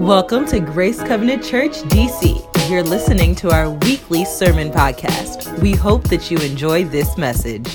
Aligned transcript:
Welcome 0.00 0.46
to 0.46 0.60
Grace 0.60 0.98
Covenant 1.02 1.44
Church 1.44 1.82
DC. 1.82 2.70
You're 2.70 2.82
listening 2.82 3.34
to 3.34 3.50
our 3.50 3.68
weekly 3.68 4.24
sermon 4.24 4.70
podcast. 4.70 5.58
We 5.58 5.72
hope 5.72 6.04
that 6.04 6.30
you 6.30 6.38
enjoy 6.38 6.84
this 6.84 7.18
message. 7.18 7.68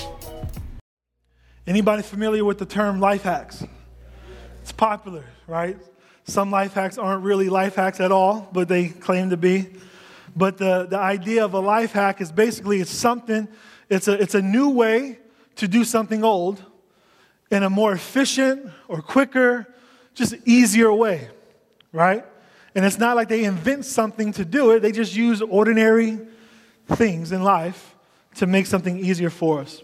Anybody 1.68 2.02
familiar 2.02 2.44
with 2.44 2.58
the 2.58 2.66
term 2.66 3.00
life 3.00 3.22
hacks? 3.22 3.64
It's 4.64 4.72
popular, 4.72 5.24
right? 5.46 5.78
Some 6.24 6.50
life 6.50 6.74
hacks 6.74 6.98
aren't 6.98 7.24
really 7.24 7.48
life 7.48 7.76
hacks 7.76 8.00
at 8.00 8.12
all, 8.12 8.50
but 8.52 8.68
they 8.68 8.88
claim 8.90 9.30
to 9.30 9.38
be. 9.38 9.68
But 10.36 10.58
the, 10.58 10.88
the 10.90 10.98
idea 10.98 11.46
of 11.46 11.54
a 11.54 11.60
life 11.60 11.92
hack 11.92 12.22
is 12.22 12.32
basically 12.32 12.82
it's 12.82 12.90
something, 12.90 13.48
it's 13.88 14.08
a, 14.08 14.20
it's 14.20 14.34
a 14.34 14.42
new 14.42 14.72
way 14.72 15.20
to 15.58 15.68
do 15.68 15.84
something 15.84 16.24
old 16.24 16.66
in 17.52 17.62
a 17.62 17.70
more 17.70 17.94
efficient 17.94 18.72
or 18.88 19.04
quicker, 19.04 19.72
just 20.16 20.34
easier 20.44 20.92
way 20.92 21.30
right? 21.96 22.26
And 22.76 22.84
it's 22.84 23.00
not 23.00 23.16
like 23.16 23.30
they 23.30 23.46
invent 23.46 23.86
something 23.86 24.34
to 24.34 24.46
do 24.46 24.72
it, 24.72 24.82
they 24.82 24.92
just 24.92 25.16
use 25.16 25.42
ordinary 25.42 26.20
things 26.88 27.32
in 27.32 27.42
life 27.42 27.96
to 28.36 28.46
make 28.46 28.66
something 28.66 29.00
easier 29.00 29.30
for 29.30 29.62
us. 29.62 29.82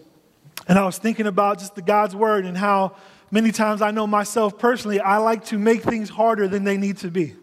And 0.68 0.78
I 0.78 0.84
was 0.84 0.98
thinking 0.98 1.26
about 1.26 1.58
just 1.58 1.74
the 1.74 1.82
God's 1.82 2.14
word 2.14 2.44
and 2.44 2.56
how 2.56 2.94
many 3.30 3.50
times 3.50 3.80
I 3.80 3.90
know 3.90 4.06
myself 4.06 4.58
personally, 4.58 5.00
I 5.00 5.16
like 5.16 5.46
to 5.46 5.58
make 5.58 5.82
things 5.82 6.10
harder 6.10 6.46
than 6.46 6.64
they 6.64 6.76
need 6.76 6.98
to 6.98 7.10
be. 7.10 7.34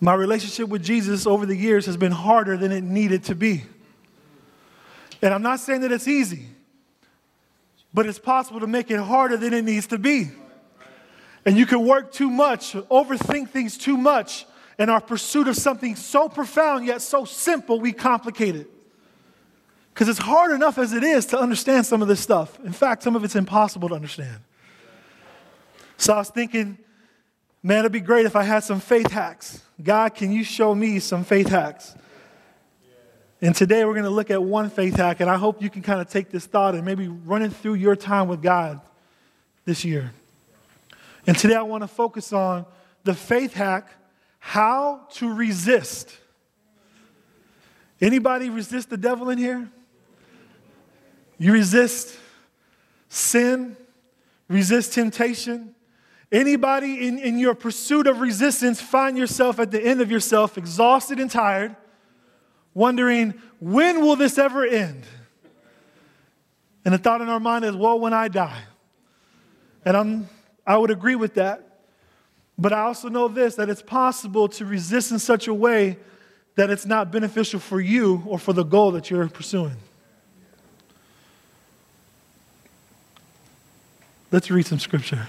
My 0.00 0.14
relationship 0.14 0.68
with 0.68 0.82
Jesus 0.82 1.26
over 1.26 1.44
the 1.44 1.54
years 1.54 1.84
has 1.84 1.98
been 1.98 2.12
harder 2.12 2.56
than 2.56 2.72
it 2.72 2.82
needed 2.82 3.24
to 3.24 3.34
be. 3.34 3.64
And 5.20 5.34
I'm 5.34 5.42
not 5.42 5.60
saying 5.60 5.82
that 5.82 5.92
it's 5.92 6.08
easy, 6.08 6.46
but 7.92 8.06
it's 8.06 8.18
possible 8.18 8.60
to 8.60 8.66
make 8.66 8.90
it 8.90 8.98
harder 8.98 9.36
than 9.36 9.52
it 9.52 9.62
needs 9.62 9.86
to 9.88 9.98
be. 9.98 10.30
And 11.44 11.56
you 11.56 11.66
can 11.66 11.86
work 11.86 12.12
too 12.12 12.30
much, 12.30 12.72
overthink 12.72 13.50
things 13.50 13.78
too 13.78 13.96
much, 13.96 14.46
in 14.78 14.88
our 14.88 15.00
pursuit 15.00 15.46
of 15.46 15.56
something 15.56 15.94
so 15.94 16.28
profound 16.28 16.86
yet 16.86 17.02
so 17.02 17.26
simple, 17.26 17.80
we 17.80 17.92
complicate 17.92 18.56
it. 18.56 18.70
Because 19.92 20.08
it's 20.08 20.18
hard 20.18 20.52
enough 20.52 20.78
as 20.78 20.94
it 20.94 21.02
is 21.02 21.26
to 21.26 21.38
understand 21.38 21.84
some 21.84 22.00
of 22.00 22.08
this 22.08 22.20
stuff. 22.20 22.58
In 22.64 22.72
fact, 22.72 23.02
some 23.02 23.14
of 23.14 23.22
it's 23.22 23.36
impossible 23.36 23.90
to 23.90 23.94
understand. 23.94 24.38
So 25.98 26.14
I 26.14 26.18
was 26.18 26.30
thinking, 26.30 26.78
man, 27.62 27.80
it'd 27.80 27.92
be 27.92 28.00
great 28.00 28.24
if 28.24 28.36
I 28.36 28.42
had 28.42 28.64
some 28.64 28.80
faith 28.80 29.10
hacks. 29.10 29.62
God, 29.82 30.14
can 30.14 30.32
you 30.32 30.44
show 30.44 30.74
me 30.74 30.98
some 30.98 31.24
faith 31.24 31.48
hacks? 31.48 31.94
And 33.42 33.54
today 33.54 33.84
we're 33.84 33.92
going 33.92 34.04
to 34.04 34.10
look 34.10 34.30
at 34.30 34.42
one 34.42 34.70
faith 34.70 34.96
hack, 34.96 35.20
and 35.20 35.28
I 35.28 35.36
hope 35.36 35.62
you 35.62 35.68
can 35.68 35.82
kind 35.82 36.00
of 36.00 36.08
take 36.08 36.30
this 36.30 36.46
thought 36.46 36.74
and 36.74 36.86
maybe 36.86 37.08
run 37.08 37.42
it 37.42 37.52
through 37.52 37.74
your 37.74 37.96
time 37.96 38.28
with 38.28 38.42
God 38.42 38.80
this 39.66 39.84
year. 39.84 40.12
And 41.26 41.36
today 41.36 41.54
I 41.54 41.62
want 41.62 41.82
to 41.82 41.88
focus 41.88 42.32
on 42.32 42.66
the 43.04 43.14
faith 43.14 43.54
hack 43.54 43.90
how 44.38 45.06
to 45.12 45.32
resist. 45.32 46.16
Anybody 48.00 48.48
resist 48.48 48.88
the 48.88 48.96
devil 48.96 49.28
in 49.28 49.38
here? 49.38 49.70
You 51.38 51.52
resist 51.52 52.18
sin, 53.08 53.76
resist 54.48 54.94
temptation. 54.94 55.74
Anybody 56.32 57.06
in, 57.06 57.18
in 57.18 57.38
your 57.38 57.54
pursuit 57.54 58.06
of 58.06 58.20
resistance 58.20 58.80
find 58.80 59.18
yourself 59.18 59.58
at 59.58 59.70
the 59.70 59.82
end 59.82 60.00
of 60.00 60.10
yourself, 60.10 60.56
exhausted 60.56 61.18
and 61.18 61.30
tired, 61.30 61.76
wondering, 62.72 63.34
when 63.58 64.00
will 64.00 64.16
this 64.16 64.38
ever 64.38 64.64
end? 64.64 65.04
And 66.84 66.94
the 66.94 66.98
thought 66.98 67.20
in 67.20 67.28
our 67.28 67.40
mind 67.40 67.64
is, 67.64 67.76
well, 67.76 68.00
when 68.00 68.14
I 68.14 68.28
die. 68.28 68.62
And 69.84 69.96
I'm 69.96 70.28
I 70.70 70.78
would 70.78 70.92
agree 70.92 71.16
with 71.16 71.34
that. 71.34 71.80
But 72.56 72.72
I 72.72 72.82
also 72.82 73.08
know 73.08 73.26
this 73.26 73.56
that 73.56 73.68
it's 73.68 73.82
possible 73.82 74.46
to 74.50 74.64
resist 74.64 75.10
in 75.10 75.18
such 75.18 75.48
a 75.48 75.52
way 75.52 75.98
that 76.54 76.70
it's 76.70 76.86
not 76.86 77.10
beneficial 77.10 77.58
for 77.58 77.80
you 77.80 78.22
or 78.24 78.38
for 78.38 78.52
the 78.52 78.62
goal 78.62 78.92
that 78.92 79.10
you're 79.10 79.28
pursuing. 79.28 79.74
Let's 84.30 84.48
read 84.48 84.64
some 84.64 84.78
scripture. 84.78 85.26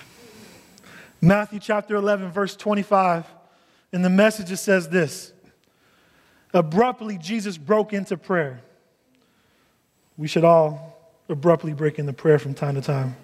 Matthew 1.20 1.60
chapter 1.60 1.96
11, 1.96 2.30
verse 2.30 2.56
25. 2.56 3.26
In 3.94 4.04
the 4.04 4.12
message, 4.12 4.52
it 4.52 4.58
says 4.58 4.90
this 4.90 5.34
Abruptly, 6.54 7.18
Jesus 7.18 7.58
broke 7.58 7.94
into 7.94 8.16
prayer. 8.16 8.62
We 10.18 10.28
should 10.28 10.44
all 10.44 11.00
abruptly 11.28 11.74
break 11.74 11.98
into 11.98 12.14
prayer 12.14 12.38
from 12.38 12.54
time 12.54 12.76
to 12.76 12.82
time. 12.82 13.16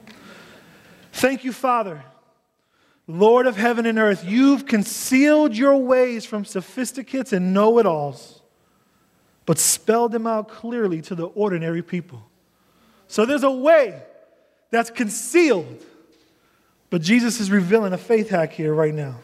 Thank 1.18 1.44
you, 1.44 1.52
Father. 1.52 2.04
Lord 3.08 3.48
of 3.48 3.58
heaven 3.58 3.88
and 3.88 3.98
earth, 3.98 4.24
you've 4.24 4.68
concealed 4.68 5.58
your 5.58 5.76
ways 5.78 6.26
from 6.26 6.46
sophisticates 6.46 7.34
and 7.34 7.56
know 7.56 7.80
it 7.80 7.88
alls, 7.88 8.44
but 9.48 9.58
spelled 9.58 10.12
them 10.12 10.28
out 10.28 10.48
clearly 10.48 11.02
to 11.02 11.16
the 11.16 11.26
ordinary 11.26 11.82
people. 11.82 12.22
So 13.08 13.26
there's 13.26 13.42
a 13.42 13.50
way 13.50 14.00
that's 14.70 14.92
concealed, 14.92 15.84
but 16.92 17.02
Jesus 17.02 17.40
is 17.40 17.50
revealing 17.50 17.94
a 17.94 17.98
faith 17.98 18.30
hack 18.30 18.54
here 18.54 18.74
right 18.74 18.94
now. 18.94 19.16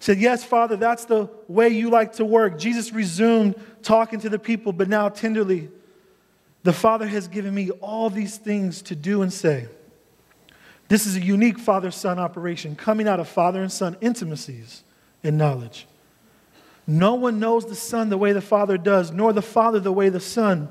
Said, 0.00 0.18
Yes, 0.18 0.42
Father, 0.42 0.74
that's 0.74 1.04
the 1.04 1.30
way 1.46 1.68
you 1.68 1.88
like 1.88 2.14
to 2.14 2.24
work. 2.24 2.58
Jesus 2.58 2.92
resumed 2.92 3.54
talking 3.84 4.18
to 4.20 4.28
the 4.28 4.40
people, 4.40 4.72
but 4.72 4.88
now 4.88 5.08
tenderly, 5.08 5.68
the 6.64 6.72
Father 6.72 7.06
has 7.06 7.28
given 7.28 7.54
me 7.54 7.70
all 7.70 8.10
these 8.10 8.38
things 8.38 8.82
to 8.82 8.96
do 8.96 9.22
and 9.22 9.32
say. 9.32 9.68
This 10.90 11.06
is 11.06 11.14
a 11.14 11.20
unique 11.20 11.60
father 11.60 11.92
son 11.92 12.18
operation 12.18 12.74
coming 12.74 13.06
out 13.06 13.20
of 13.20 13.28
father 13.28 13.62
and 13.62 13.70
son 13.70 13.96
intimacies 14.00 14.82
and 15.22 15.38
knowledge. 15.38 15.86
No 16.84 17.14
one 17.14 17.38
knows 17.38 17.64
the 17.64 17.76
son 17.76 18.08
the 18.08 18.18
way 18.18 18.32
the 18.32 18.40
father 18.40 18.76
does, 18.76 19.12
nor 19.12 19.32
the 19.32 19.40
father 19.40 19.78
the 19.78 19.92
way 19.92 20.08
the 20.08 20.18
son. 20.18 20.68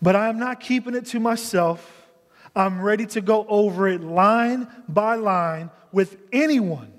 But 0.00 0.16
I 0.16 0.30
am 0.30 0.38
not 0.38 0.60
keeping 0.60 0.94
it 0.94 1.04
to 1.06 1.20
myself. 1.20 2.08
I'm 2.56 2.80
ready 2.80 3.04
to 3.04 3.20
go 3.20 3.44
over 3.46 3.86
it 3.86 4.00
line 4.00 4.66
by 4.88 5.16
line 5.16 5.68
with 5.92 6.16
anyone 6.32 6.90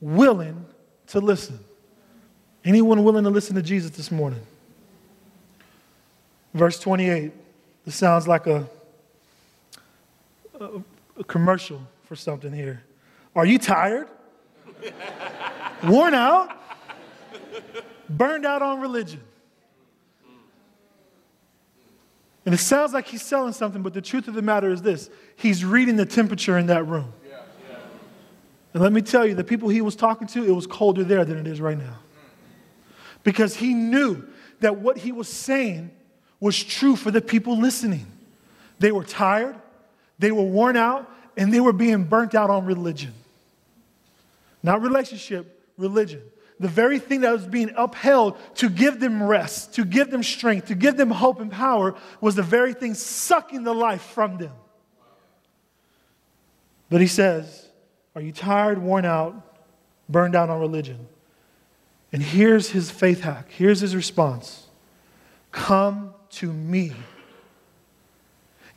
willing 0.00 0.66
to 1.06 1.20
listen. 1.20 1.60
Anyone 2.64 3.04
willing 3.04 3.22
to 3.22 3.30
listen 3.30 3.54
to 3.54 3.62
Jesus 3.62 3.92
this 3.92 4.10
morning? 4.10 4.44
Verse 6.54 6.80
28. 6.80 7.30
This 7.84 7.94
sounds 7.94 8.26
like 8.26 8.48
a 8.48 8.68
a 10.60 11.24
commercial 11.24 11.80
for 12.04 12.16
something 12.16 12.52
here. 12.52 12.82
Are 13.34 13.46
you 13.46 13.58
tired? 13.58 14.08
Worn 15.84 16.14
out? 16.14 16.50
Burned 18.08 18.44
out 18.44 18.62
on 18.62 18.80
religion? 18.80 19.20
And 22.44 22.54
it 22.54 22.58
sounds 22.58 22.92
like 22.92 23.06
he's 23.06 23.22
selling 23.22 23.52
something, 23.52 23.82
but 23.82 23.94
the 23.94 24.00
truth 24.00 24.26
of 24.26 24.34
the 24.34 24.42
matter 24.42 24.70
is 24.70 24.82
this 24.82 25.10
he's 25.36 25.64
reading 25.64 25.96
the 25.96 26.06
temperature 26.06 26.58
in 26.58 26.66
that 26.66 26.86
room. 26.86 27.12
And 28.72 28.82
let 28.82 28.92
me 28.92 29.02
tell 29.02 29.26
you, 29.26 29.34
the 29.34 29.44
people 29.44 29.68
he 29.68 29.80
was 29.80 29.96
talking 29.96 30.28
to, 30.28 30.44
it 30.44 30.52
was 30.52 30.66
colder 30.66 31.02
there 31.02 31.24
than 31.24 31.38
it 31.38 31.46
is 31.46 31.60
right 31.60 31.78
now. 31.78 31.98
Because 33.24 33.56
he 33.56 33.74
knew 33.74 34.24
that 34.60 34.76
what 34.76 34.98
he 34.98 35.10
was 35.10 35.28
saying 35.28 35.90
was 36.38 36.62
true 36.62 36.94
for 36.94 37.10
the 37.10 37.20
people 37.20 37.58
listening. 37.58 38.06
They 38.78 38.92
were 38.92 39.04
tired, 39.04 39.56
they 40.20 40.30
were 40.30 40.44
worn 40.44 40.76
out 40.76 41.10
and 41.36 41.52
they 41.52 41.60
were 41.60 41.72
being 41.72 42.04
burnt 42.04 42.34
out 42.34 42.50
on 42.50 42.66
religion. 42.66 43.14
Not 44.62 44.82
relationship, 44.82 45.66
religion. 45.78 46.22
The 46.60 46.68
very 46.68 46.98
thing 46.98 47.22
that 47.22 47.32
was 47.32 47.46
being 47.46 47.72
upheld 47.74 48.36
to 48.56 48.68
give 48.68 49.00
them 49.00 49.22
rest, 49.22 49.74
to 49.74 49.84
give 49.84 50.10
them 50.10 50.22
strength, 50.22 50.68
to 50.68 50.74
give 50.74 50.98
them 50.98 51.10
hope 51.10 51.40
and 51.40 51.50
power 51.50 51.94
was 52.20 52.34
the 52.34 52.42
very 52.42 52.74
thing 52.74 52.92
sucking 52.92 53.64
the 53.64 53.74
life 53.74 54.02
from 54.02 54.36
them. 54.36 54.52
But 56.90 57.00
he 57.00 57.06
says, 57.06 57.68
Are 58.14 58.20
you 58.20 58.32
tired, 58.32 58.76
worn 58.76 59.06
out, 59.06 59.34
burned 60.10 60.36
out 60.36 60.50
on 60.50 60.60
religion? 60.60 61.08
And 62.12 62.22
here's 62.22 62.70
his 62.70 62.90
faith 62.90 63.22
hack. 63.22 63.46
Here's 63.50 63.80
his 63.80 63.96
response 63.96 64.66
Come 65.50 66.12
to 66.30 66.52
me. 66.52 66.92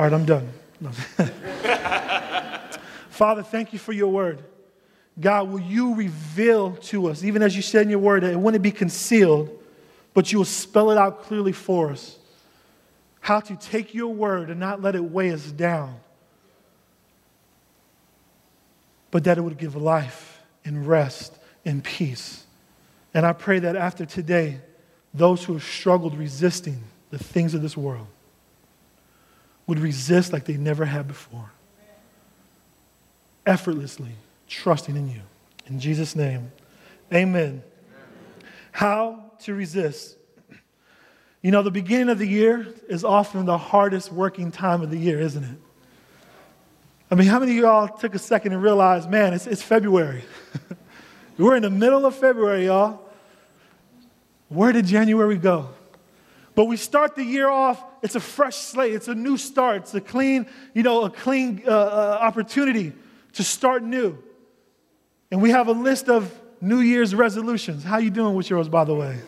All 0.00 0.06
right, 0.06 0.14
I'm 0.14 0.24
done. 0.24 0.48
Father, 3.10 3.42
thank 3.42 3.74
you 3.74 3.78
for 3.78 3.92
your 3.92 4.08
word. 4.08 4.42
God, 5.20 5.50
will 5.50 5.60
you 5.60 5.94
reveal 5.94 6.72
to 6.84 7.08
us, 7.08 7.22
even 7.22 7.42
as 7.42 7.54
you 7.54 7.60
said 7.60 7.82
in 7.82 7.90
your 7.90 7.98
word, 7.98 8.22
that 8.22 8.32
it 8.32 8.38
wouldn't 8.40 8.62
be 8.62 8.70
concealed, 8.70 9.50
but 10.14 10.32
you 10.32 10.38
will 10.38 10.46
spell 10.46 10.90
it 10.90 10.96
out 10.96 11.24
clearly 11.24 11.52
for 11.52 11.90
us, 11.90 12.16
how 13.20 13.40
to 13.40 13.54
take 13.56 13.92
your 13.92 14.08
word 14.08 14.48
and 14.48 14.58
not 14.58 14.80
let 14.80 14.94
it 14.94 15.04
weigh 15.04 15.32
us 15.32 15.44
down, 15.52 16.00
but 19.10 19.24
that 19.24 19.36
it 19.36 19.42
would 19.42 19.58
give 19.58 19.76
life 19.76 20.40
and 20.64 20.86
rest 20.86 21.36
and 21.66 21.84
peace. 21.84 22.46
And 23.12 23.26
I 23.26 23.34
pray 23.34 23.58
that 23.58 23.76
after 23.76 24.06
today, 24.06 24.62
those 25.12 25.44
who 25.44 25.52
have 25.52 25.62
struggled 25.62 26.16
resisting 26.16 26.84
the 27.10 27.18
things 27.18 27.52
of 27.52 27.60
this 27.60 27.76
world 27.76 28.06
would 29.66 29.78
resist 29.78 30.32
like 30.32 30.44
they 30.44 30.56
never 30.56 30.84
had 30.84 31.06
before, 31.06 31.50
effortlessly 33.46 34.12
trusting 34.48 34.96
in 34.96 35.08
you. 35.08 35.20
In 35.66 35.78
Jesus' 35.78 36.16
name, 36.16 36.50
amen. 37.12 37.62
How 38.72 39.32
to 39.40 39.54
resist. 39.54 40.16
You 41.42 41.50
know, 41.50 41.62
the 41.62 41.70
beginning 41.70 42.10
of 42.10 42.18
the 42.18 42.26
year 42.26 42.66
is 42.88 43.04
often 43.04 43.46
the 43.46 43.56
hardest 43.56 44.12
working 44.12 44.50
time 44.50 44.82
of 44.82 44.90
the 44.90 44.98
year, 44.98 45.20
isn't 45.20 45.42
it? 45.42 45.58
I 47.10 47.14
mean, 47.14 47.26
how 47.26 47.40
many 47.40 47.52
of 47.52 47.58
y'all 47.58 47.88
took 47.88 48.14
a 48.14 48.18
second 48.18 48.52
and 48.52 48.62
realized, 48.62 49.10
man, 49.10 49.32
it's, 49.32 49.46
it's 49.46 49.62
February? 49.62 50.24
We're 51.38 51.56
in 51.56 51.62
the 51.62 51.70
middle 51.70 52.04
of 52.04 52.14
February, 52.14 52.66
y'all. 52.66 53.00
Where 54.48 54.72
did 54.72 54.86
January 54.86 55.36
go? 55.36 55.70
But 56.60 56.66
we 56.66 56.76
start 56.76 57.16
the 57.16 57.24
year 57.24 57.48
off, 57.48 57.82
it's 58.02 58.16
a 58.16 58.20
fresh 58.20 58.56
slate, 58.56 58.92
it's 58.92 59.08
a 59.08 59.14
new 59.14 59.38
start, 59.38 59.78
it's 59.78 59.94
a 59.94 60.00
clean, 60.02 60.44
you 60.74 60.82
know, 60.82 61.04
a 61.04 61.10
clean 61.10 61.62
uh, 61.66 61.70
uh, 61.70 62.18
opportunity 62.20 62.92
to 63.32 63.42
start 63.42 63.82
new. 63.82 64.18
And 65.30 65.40
we 65.40 65.52
have 65.52 65.68
a 65.68 65.72
list 65.72 66.10
of 66.10 66.38
New 66.60 66.80
Year's 66.80 67.14
resolutions. 67.14 67.82
How 67.82 67.96
you 67.96 68.10
doing 68.10 68.34
with 68.34 68.50
yours, 68.50 68.68
by 68.68 68.84
the 68.84 68.94
way? 68.94 69.18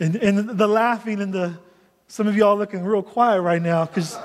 And, 0.00 0.16
and 0.16 0.58
the 0.58 0.66
laughing 0.66 1.20
and 1.20 1.34
the, 1.34 1.58
some 2.06 2.26
of 2.26 2.34
y'all 2.34 2.56
looking 2.56 2.82
real 2.82 3.02
quiet 3.02 3.42
right 3.42 3.60
now 3.60 3.84
because 3.84 4.16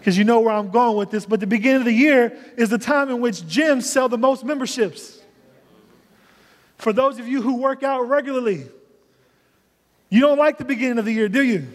because 0.00 0.18
you 0.18 0.24
know 0.24 0.40
where 0.40 0.52
I'm 0.52 0.70
going 0.72 0.96
with 0.96 1.12
this. 1.12 1.26
But 1.26 1.38
the 1.38 1.46
beginning 1.46 1.82
of 1.82 1.84
the 1.84 1.92
year 1.92 2.36
is 2.56 2.70
the 2.70 2.78
time 2.78 3.08
in 3.08 3.20
which 3.20 3.42
gyms 3.42 3.84
sell 3.84 4.08
the 4.08 4.18
most 4.18 4.44
memberships. 4.44 5.20
For 6.76 6.92
those 6.92 7.20
of 7.20 7.28
you 7.28 7.40
who 7.40 7.58
work 7.58 7.84
out 7.84 8.08
regularly, 8.08 8.66
you 10.10 10.20
don't 10.20 10.38
like 10.38 10.58
the 10.58 10.64
beginning 10.64 10.98
of 10.98 11.04
the 11.04 11.12
year, 11.12 11.28
do 11.28 11.42
you? 11.42 11.66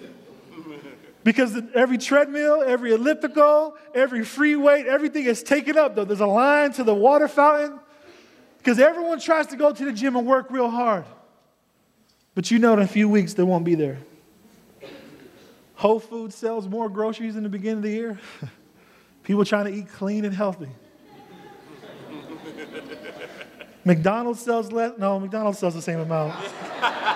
Because 1.23 1.57
every 1.73 1.97
treadmill, 1.97 2.63
every 2.65 2.93
elliptical, 2.93 3.77
every 3.93 4.25
free 4.25 4.55
weight, 4.55 4.87
everything 4.87 5.25
is 5.25 5.41
taken 5.41 5.77
up. 5.77 5.95
Though 5.95 6.03
there's 6.03 6.19
a 6.19 6.25
line 6.25 6.73
to 6.73 6.83
the 6.83 6.93
water 6.93 7.27
fountain 7.27 7.79
because 8.57 8.79
everyone 8.79 9.19
tries 9.19 9.47
to 9.47 9.55
go 9.55 9.71
to 9.71 9.85
the 9.85 9.93
gym 9.93 10.15
and 10.15 10.27
work 10.27 10.47
real 10.49 10.69
hard. 10.69 11.05
But 12.35 12.51
you 12.51 12.59
know 12.59 12.73
in 12.73 12.79
a 12.79 12.87
few 12.87 13.07
weeks 13.07 13.33
they 13.33 13.43
won't 13.43 13.63
be 13.63 13.75
there. 13.75 13.99
Whole 15.75 15.99
Foods 15.99 16.35
sells 16.35 16.67
more 16.67 16.89
groceries 16.89 17.35
in 17.35 17.43
the 17.43 17.49
beginning 17.49 17.77
of 17.77 17.83
the 17.83 17.91
year. 17.91 18.19
People 19.23 19.45
trying 19.45 19.65
to 19.65 19.71
eat 19.71 19.89
clean 19.93 20.25
and 20.25 20.35
healthy. 20.35 20.69
McDonald's 23.85 24.41
sells 24.41 24.71
less. 24.71 24.97
No, 24.97 25.19
McDonald's 25.19 25.59
sells 25.59 25.73
the 25.73 25.81
same 25.81 25.99
amount. 25.99 26.33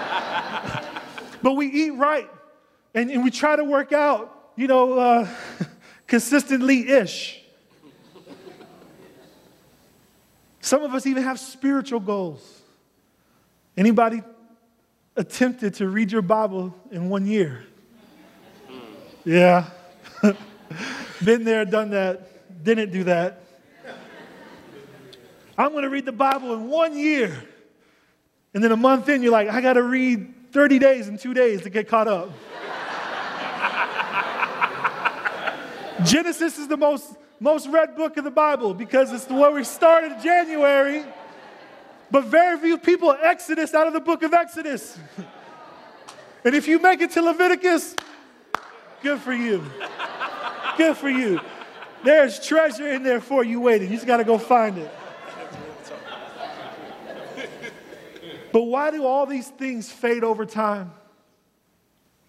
but 1.48 1.56
we 1.56 1.68
eat 1.68 1.92
right 1.92 2.30
and, 2.94 3.10
and 3.10 3.24
we 3.24 3.32
try 3.32 3.56
to 3.56 3.64
work 3.64 3.94
out, 3.94 4.52
you 4.58 4.68
know, 4.68 5.00
uh, 5.00 5.30
consistently 6.08 6.90
ish. 6.90 7.42
Some 10.60 10.84
of 10.84 10.94
us 10.94 11.06
even 11.06 11.24
have 11.24 11.40
spiritual 11.40 12.02
goals. 12.02 12.64
Anybody 13.78 14.24
attempted 15.16 15.76
to 15.76 15.88
read 15.88 16.12
your 16.12 16.22
Bible 16.22 16.76
in 16.92 17.08
one 17.08 17.26
year? 17.26 17.64
Yeah. 19.24 19.70
Been 21.24 21.46
there, 21.46 21.64
done 21.64 21.92
that, 21.92 22.62
didn't 22.62 22.92
do 22.92 23.06
that. 23.06 23.42
I'm 25.58 25.72
going 25.72 25.84
to 25.84 25.90
read 25.90 26.04
the 26.04 26.12
Bible 26.12 26.54
in 26.56 26.68
one 26.68 26.98
year. 26.98 27.42
And 28.54 28.62
then 28.62 28.74
a 28.74 28.76
month 28.76 29.08
in, 29.08 29.24
you're 29.24 29.32
like, 29.32 29.48
I 29.48 29.62
got 29.62 29.74
to 29.74 29.84
read 29.84 30.34
30 30.52 30.80
days 30.80 31.08
in 31.08 31.18
two 31.18 31.34
days 31.34 31.62
to 31.62 31.70
get 31.70 31.88
caught 31.88 32.08
up. 32.08 32.32
Genesis 36.04 36.58
is 36.58 36.68
the 36.68 36.78
most, 36.78 37.16
most 37.40 37.68
read 37.68 37.96
book 37.96 38.18
of 38.18 38.24
the 38.24 38.32
Bible 38.32 38.74
because 38.74 39.12
it's 39.12 39.26
the 39.26 39.34
way 39.34 39.52
we 39.52 39.64
started 39.64 40.14
in 40.14 40.22
January. 40.22 41.04
But 42.10 42.26
very 42.26 42.58
few 42.60 42.78
people 42.78 43.16
Exodus 43.22 43.74
out 43.74 43.88
of 43.88 43.94
the 43.94 44.00
book 44.00 44.24
of 44.24 44.34
Exodus. 44.34 44.98
and 46.46 46.56
if 46.56 46.68
you 46.68 46.80
make 46.80 47.02
it 47.02 47.12
to 47.12 47.22
Leviticus, 47.22 47.96
good 49.02 49.20
for 49.20 49.34
you. 49.34 49.64
Good 50.78 50.96
for 50.96 51.10
you. 51.10 51.40
There's 52.04 52.46
treasure 52.46 52.92
in 52.94 53.04
there 53.04 53.20
for 53.20 53.44
you 53.44 53.60
waiting. 53.60 53.90
You 53.90 53.96
just 53.96 54.08
got 54.08 54.18
to 54.18 54.24
go 54.24 54.38
find 54.38 54.78
it. 54.78 54.92
But 58.52 58.64
why 58.64 58.92
do 58.92 59.06
all 59.06 59.26
these 59.26 59.48
things 59.48 59.92
fade 59.92 60.24
over 60.24 60.46
time? 60.46 60.92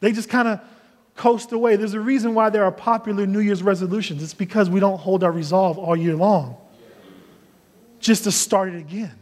They 0.00 0.12
just 0.12 0.28
kind 0.28 0.48
of 0.48 0.60
coast 1.16 1.52
away. 1.52 1.76
There's 1.76 1.94
a 1.94 2.00
reason 2.00 2.34
why 2.34 2.50
there 2.50 2.64
are 2.64 2.72
popular 2.72 3.26
New 3.26 3.40
Year's 3.40 3.62
resolutions. 3.62 4.22
It's 4.22 4.34
because 4.34 4.70
we 4.70 4.80
don't 4.80 4.98
hold 4.98 5.24
our 5.24 5.32
resolve 5.32 5.78
all 5.78 5.96
year 5.96 6.14
long 6.14 6.56
just 8.00 8.24
to 8.24 8.32
start 8.32 8.68
it 8.68 8.78
again. 8.78 9.18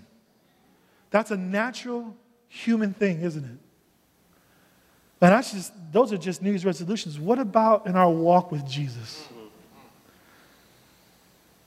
That's 1.11 1.31
a 1.31 1.37
natural 1.37 2.15
human 2.49 2.93
thing, 2.93 3.23
isn't 3.23 3.45
it? 3.45 3.59
And 5.19 5.33
that's 5.33 5.53
just, 5.53 5.73
those 5.93 6.13
are 6.13 6.19
just 6.19 6.43
New 6.43 6.51
Year's 6.51 6.65
resolutions. 6.65 7.19
What 7.19 7.39
about 7.39 7.87
in 7.87 7.97
our 7.97 8.11
walk 8.11 8.53
with 8.53 8.67
Jesus? 8.69 9.27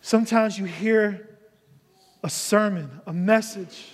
Sometimes 0.02 0.58
you 0.58 0.66
hear 0.66 1.28
a 2.24 2.30
sermon, 2.30 3.02
a 3.08 3.14
message, 3.14 3.88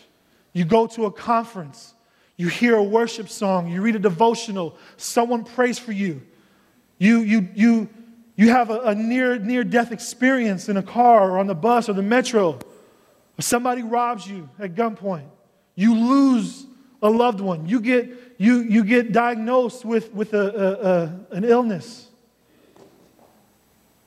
you 0.55 0.63
go 0.63 0.87
to 0.87 1.03
a 1.05 1.11
conference, 1.11 1.93
you 2.37 2.47
hear 2.47 2.77
a 2.77 2.81
worship 2.81 3.27
song, 3.27 3.67
you 3.67 3.81
read 3.81 3.97
a 3.97 3.99
devotional, 3.99 4.77
someone 4.95 5.43
prays 5.43 5.77
for 5.77 5.91
you. 5.91 6.21
You, 6.97 7.19
you, 7.19 7.49
you, 7.53 7.89
you 8.37 8.49
have 8.51 8.69
a, 8.69 8.79
a 8.79 8.95
near, 8.95 9.37
near 9.37 9.65
death 9.65 9.91
experience 9.91 10.69
in 10.69 10.77
a 10.77 10.81
car 10.81 11.29
or 11.29 11.39
on 11.39 11.47
the 11.47 11.55
bus 11.55 11.89
or 11.89 11.93
the 11.93 12.01
metro, 12.01 12.57
somebody 13.37 13.83
robs 13.83 14.25
you 14.25 14.49
at 14.57 14.75
gunpoint. 14.75 15.27
You 15.75 15.93
lose 15.93 16.65
a 17.01 17.09
loved 17.09 17.41
one. 17.41 17.67
You 17.67 17.81
get, 17.81 18.09
you, 18.37 18.59
you 18.59 18.85
get 18.85 19.11
diagnosed 19.11 19.83
with, 19.83 20.13
with 20.13 20.33
a, 20.33 20.39
a, 20.39 21.33
a, 21.33 21.35
an 21.35 21.43
illness. 21.43 22.07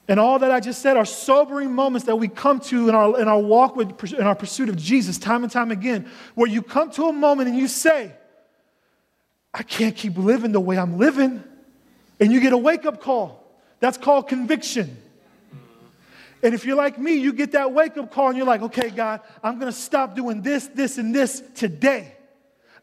And 0.09 0.19
all 0.19 0.39
that 0.39 0.51
I 0.51 0.59
just 0.59 0.81
said 0.81 0.97
are 0.97 1.05
sobering 1.05 1.75
moments 1.75 2.07
that 2.07 2.17
we 2.17 2.29
come 2.29 2.61
to 2.61 2.89
in 2.89 2.95
our, 2.95 3.21
in 3.21 3.29
our 3.29 3.39
walk 3.39 3.77
with, 3.77 4.15
in 4.15 4.23
our 4.23 4.35
pursuit 4.35 4.71
of 4.71 4.77
Jesus, 4.77 5.19
time 5.19 5.43
and 5.43 5.53
time 5.53 5.71
again, 5.71 6.09
where 6.35 6.49
you 6.49 6.63
come 6.63 6.91
to 6.93 7.05
a 7.05 7.13
moment 7.13 7.51
and 7.51 7.59
you 7.59 7.69
say, 7.69 8.13
I 9.53 9.63
can't 9.63 9.95
keep 9.95 10.17
living 10.17 10.53
the 10.53 10.61
way 10.61 10.79
I'm 10.79 10.99
living. 10.99 11.45
And 12.21 12.33
you 12.33 12.41
get 12.41 12.55
a 12.55 12.59
wake 12.59 12.87
up 12.87 13.03
call. 13.03 13.45
That's 13.81 13.99
called 13.99 14.29
conviction. 14.29 14.97
And 16.43 16.55
if 16.55 16.65
you're 16.65 16.77
like 16.77 16.99
me, 16.99 17.15
you 17.15 17.33
get 17.33 17.53
that 17.53 17.73
wake 17.73 17.97
up 17.99 18.11
call 18.11 18.29
and 18.29 18.37
you're 18.37 18.47
like, 18.47 18.63
okay, 18.63 18.91
God, 18.91 19.21
I'm 19.43 19.59
going 19.59 19.71
to 19.71 19.79
stop 19.79 20.17
doing 20.17 20.41
this, 20.41 20.69
this, 20.69 20.97
and 20.97 21.15
this 21.15 21.43
today. 21.55 22.15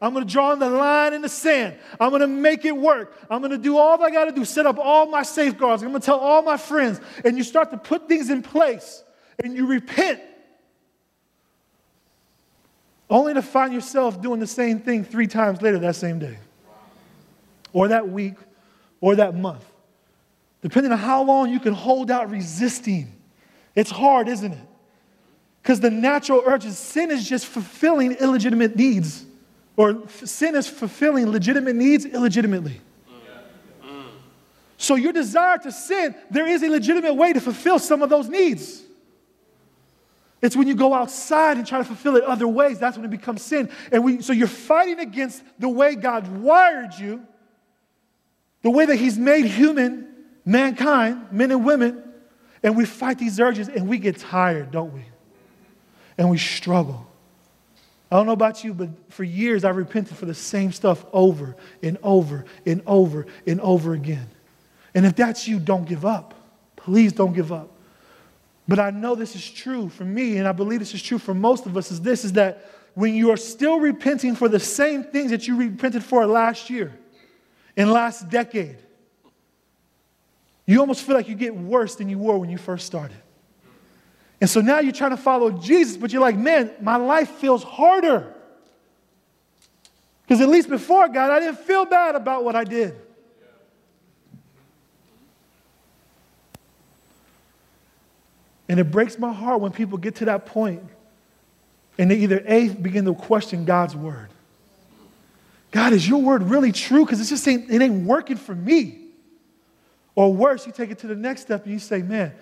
I'm 0.00 0.12
going 0.12 0.26
to 0.26 0.32
draw 0.32 0.54
the 0.54 0.68
line 0.68 1.14
in 1.14 1.22
the 1.22 1.28
sand. 1.28 1.76
I'm 1.98 2.10
going 2.10 2.20
to 2.20 2.26
make 2.26 2.64
it 2.64 2.76
work. 2.76 3.16
I'm 3.30 3.40
going 3.40 3.52
to 3.52 3.58
do 3.58 3.78
all 3.78 4.02
I 4.02 4.10
got 4.10 4.26
to 4.26 4.32
do, 4.32 4.44
set 4.44 4.66
up 4.66 4.78
all 4.78 5.06
my 5.06 5.22
safeguards. 5.22 5.82
I'm 5.82 5.90
going 5.90 6.00
to 6.00 6.06
tell 6.06 6.18
all 6.18 6.42
my 6.42 6.56
friends. 6.56 7.00
And 7.24 7.36
you 7.36 7.42
start 7.42 7.70
to 7.70 7.78
put 7.78 8.08
things 8.08 8.30
in 8.30 8.42
place 8.42 9.02
and 9.42 9.56
you 9.56 9.66
repent. 9.66 10.20
Only 13.08 13.34
to 13.34 13.42
find 13.42 13.72
yourself 13.72 14.20
doing 14.20 14.40
the 14.40 14.46
same 14.46 14.80
thing 14.80 15.04
three 15.04 15.28
times 15.28 15.62
later 15.62 15.78
that 15.78 15.96
same 15.96 16.18
day 16.18 16.38
or 17.72 17.88
that 17.88 18.08
week 18.08 18.34
or 19.00 19.16
that 19.16 19.34
month. 19.34 19.64
Depending 20.62 20.90
on 20.90 20.98
how 20.98 21.22
long 21.22 21.50
you 21.50 21.60
can 21.60 21.74
hold 21.74 22.10
out 22.10 22.30
resisting. 22.30 23.12
It's 23.74 23.90
hard, 23.90 24.28
isn't 24.28 24.52
it? 24.52 24.66
Because 25.62 25.80
the 25.80 25.90
natural 25.90 26.42
urges, 26.46 26.78
sin 26.78 27.10
is 27.10 27.28
just 27.28 27.44
fulfilling 27.44 28.12
illegitimate 28.12 28.76
needs, 28.76 29.25
or 29.76 30.08
sin 30.08 30.56
is 30.56 30.66
fulfilling 30.66 31.30
legitimate 31.30 31.76
needs 31.76 32.04
illegitimately. 32.04 32.80
So, 34.78 34.94
your 34.94 35.12
desire 35.12 35.58
to 35.58 35.72
sin, 35.72 36.14
there 36.30 36.46
is 36.46 36.62
a 36.62 36.68
legitimate 36.68 37.14
way 37.14 37.32
to 37.32 37.40
fulfill 37.40 37.78
some 37.78 38.02
of 38.02 38.10
those 38.10 38.28
needs. 38.28 38.82
It's 40.42 40.54
when 40.54 40.68
you 40.68 40.74
go 40.74 40.92
outside 40.92 41.56
and 41.56 41.66
try 41.66 41.78
to 41.78 41.84
fulfill 41.84 42.16
it 42.16 42.24
other 42.24 42.46
ways, 42.46 42.78
that's 42.78 42.96
when 42.96 43.06
it 43.06 43.10
becomes 43.10 43.40
sin. 43.40 43.70
And 43.90 44.04
we, 44.04 44.20
so, 44.20 44.34
you're 44.34 44.48
fighting 44.48 45.00
against 45.00 45.42
the 45.58 45.68
way 45.68 45.94
God 45.94 46.28
wired 46.28 46.94
you 46.94 47.26
the 48.62 48.70
way 48.70 48.84
that 48.84 48.96
He's 48.96 49.16
made 49.16 49.44
human, 49.44 50.08
mankind, 50.44 51.28
men 51.30 51.52
and 51.52 51.64
women, 51.64 52.02
and 52.62 52.76
we 52.76 52.84
fight 52.84 53.16
these 53.16 53.38
urges 53.38 53.68
and 53.68 53.88
we 53.88 53.96
get 53.96 54.18
tired, 54.18 54.72
don't 54.72 54.92
we? 54.92 55.04
and 56.18 56.30
we 56.30 56.38
struggle. 56.38 57.05
I 58.10 58.16
don't 58.16 58.26
know 58.26 58.32
about 58.32 58.62
you, 58.62 58.72
but 58.72 58.90
for 59.08 59.24
years 59.24 59.64
I 59.64 59.70
repented 59.70 60.16
for 60.16 60.26
the 60.26 60.34
same 60.34 60.72
stuff 60.72 61.04
over 61.12 61.56
and 61.82 61.98
over 62.02 62.44
and 62.64 62.82
over 62.86 63.26
and 63.46 63.60
over 63.60 63.94
again. 63.94 64.28
And 64.94 65.04
if 65.04 65.16
that's 65.16 65.48
you, 65.48 65.58
don't 65.58 65.86
give 65.86 66.04
up. 66.04 66.34
Please 66.76 67.12
don't 67.12 67.32
give 67.32 67.52
up. 67.52 67.70
But 68.68 68.78
I 68.78 68.90
know 68.90 69.14
this 69.14 69.34
is 69.36 69.48
true 69.48 69.88
for 69.88 70.04
me, 70.04 70.38
and 70.38 70.46
I 70.46 70.52
believe 70.52 70.80
this 70.80 70.94
is 70.94 71.02
true 71.02 71.18
for 71.18 71.34
most 71.34 71.66
of 71.66 71.76
us, 71.76 71.90
is 71.90 72.00
this 72.00 72.24
is 72.24 72.32
that 72.34 72.70
when 72.94 73.14
you 73.14 73.30
are 73.30 73.36
still 73.36 73.78
repenting 73.78 74.34
for 74.34 74.48
the 74.48 74.58
same 74.58 75.04
things 75.04 75.30
that 75.30 75.46
you 75.46 75.56
repented 75.56 76.02
for 76.02 76.26
last 76.26 76.70
year 76.70 76.96
and 77.76 77.92
last 77.92 78.28
decade, 78.30 78.78
you 80.64 80.80
almost 80.80 81.02
feel 81.02 81.14
like 81.14 81.28
you 81.28 81.34
get 81.34 81.54
worse 81.54 81.94
than 81.96 82.08
you 82.08 82.18
were 82.18 82.38
when 82.38 82.50
you 82.50 82.58
first 82.58 82.86
started. 82.86 83.16
And 84.40 84.50
so 84.50 84.60
now 84.60 84.80
you're 84.80 84.92
trying 84.92 85.12
to 85.12 85.16
follow 85.16 85.50
Jesus, 85.50 85.96
but 85.96 86.12
you're 86.12 86.20
like, 86.20 86.36
man, 86.36 86.70
my 86.80 86.96
life 86.96 87.30
feels 87.30 87.62
harder. 87.62 88.34
Because 90.22 90.40
at 90.40 90.48
least 90.48 90.68
before 90.68 91.08
God, 91.08 91.30
I 91.30 91.40
didn't 91.40 91.60
feel 91.60 91.84
bad 91.84 92.14
about 92.16 92.44
what 92.44 92.56
I 92.56 92.64
did. 92.64 92.94
And 98.68 98.80
it 98.80 98.90
breaks 98.90 99.18
my 99.18 99.32
heart 99.32 99.60
when 99.60 99.72
people 99.72 99.96
get 99.96 100.16
to 100.16 100.24
that 100.26 100.46
point 100.46 100.82
and 101.98 102.10
they 102.10 102.16
either 102.16 102.42
A, 102.46 102.68
begin 102.68 103.04
to 103.06 103.14
question 103.14 103.64
God's 103.64 103.96
word. 103.96 104.28
God, 105.70 105.92
is 105.92 106.08
your 106.08 106.20
word 106.20 106.42
really 106.42 106.72
true? 106.72 107.04
Because 107.04 107.20
it 107.20 107.26
just 107.26 107.46
ain't, 107.48 107.70
it 107.70 107.80
ain't 107.80 108.06
working 108.06 108.36
for 108.36 108.54
me. 108.54 108.98
Or 110.14 110.32
worse, 110.32 110.66
you 110.66 110.72
take 110.72 110.90
it 110.90 110.98
to 111.00 111.06
the 111.06 111.14
next 111.14 111.42
step 111.42 111.64
and 111.64 111.72
you 111.72 111.78
say, 111.78 112.02
man, 112.02 112.32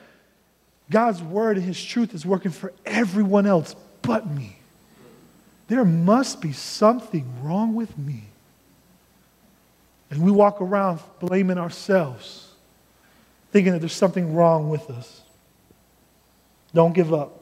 God's 0.90 1.22
word 1.22 1.56
and 1.56 1.64
his 1.64 1.82
truth 1.82 2.14
is 2.14 2.26
working 2.26 2.50
for 2.50 2.72
everyone 2.84 3.46
else 3.46 3.74
but 4.02 4.26
me. 4.26 4.56
There 5.68 5.84
must 5.84 6.40
be 6.40 6.52
something 6.52 7.42
wrong 7.42 7.74
with 7.74 7.96
me. 7.96 8.24
And 10.10 10.22
we 10.22 10.30
walk 10.30 10.60
around 10.60 11.00
blaming 11.20 11.58
ourselves, 11.58 12.52
thinking 13.50 13.72
that 13.72 13.78
there's 13.80 13.94
something 13.94 14.34
wrong 14.34 14.68
with 14.68 14.90
us. 14.90 15.22
Don't 16.74 16.92
give 16.92 17.14
up. 17.14 17.40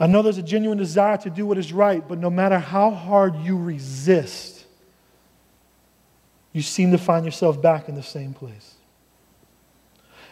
I 0.00 0.08
know 0.08 0.22
there's 0.22 0.38
a 0.38 0.42
genuine 0.42 0.78
desire 0.78 1.16
to 1.18 1.30
do 1.30 1.46
what 1.46 1.58
is 1.58 1.72
right, 1.72 2.06
but 2.06 2.18
no 2.18 2.28
matter 2.28 2.58
how 2.58 2.90
hard 2.90 3.36
you 3.36 3.56
resist, 3.56 4.64
you 6.52 6.60
seem 6.60 6.90
to 6.90 6.98
find 6.98 7.24
yourself 7.24 7.62
back 7.62 7.88
in 7.88 7.94
the 7.94 8.02
same 8.02 8.34
place. 8.34 8.74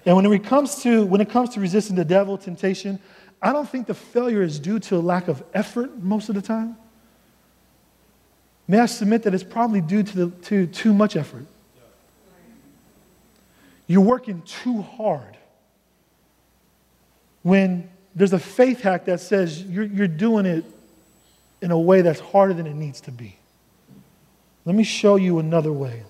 And 0.06 0.16
when 0.16 0.26
it 0.32 0.44
comes 0.44 0.82
to 0.82 1.04
when 1.04 1.20
it 1.20 1.28
comes 1.28 1.50
to 1.50 1.60
resisting 1.60 1.96
the 1.96 2.04
devil, 2.04 2.38
temptation, 2.38 2.98
I 3.42 3.52
don't 3.52 3.68
think 3.68 3.86
the 3.86 3.94
failure 3.94 4.42
is 4.42 4.58
due 4.58 4.78
to 4.80 4.96
a 4.96 5.00
lack 5.00 5.28
of 5.28 5.42
effort 5.54 5.98
most 5.98 6.28
of 6.28 6.34
the 6.34 6.42
time. 6.42 6.76
May 8.68 8.78
I 8.78 8.86
submit 8.86 9.24
that 9.24 9.34
it's 9.34 9.42
probably 9.42 9.80
due 9.80 10.02
to, 10.02 10.26
the, 10.26 10.30
to 10.42 10.66
too 10.66 10.94
much 10.94 11.16
effort. 11.16 11.44
You're 13.88 14.00
working 14.00 14.42
too 14.42 14.82
hard 14.82 15.36
when 17.42 17.90
there's 18.14 18.32
a 18.32 18.38
faith 18.38 18.82
hack 18.82 19.06
that 19.06 19.20
says 19.20 19.62
you're, 19.62 19.84
you're 19.84 20.06
doing 20.06 20.46
it 20.46 20.64
in 21.60 21.70
a 21.72 21.78
way 21.78 22.02
that's 22.02 22.20
harder 22.20 22.54
than 22.54 22.66
it 22.66 22.74
needs 22.74 23.00
to 23.02 23.10
be. 23.10 23.36
Let 24.64 24.76
me 24.76 24.84
show 24.84 25.16
you 25.16 25.38
another 25.40 25.72
way. 25.72 26.04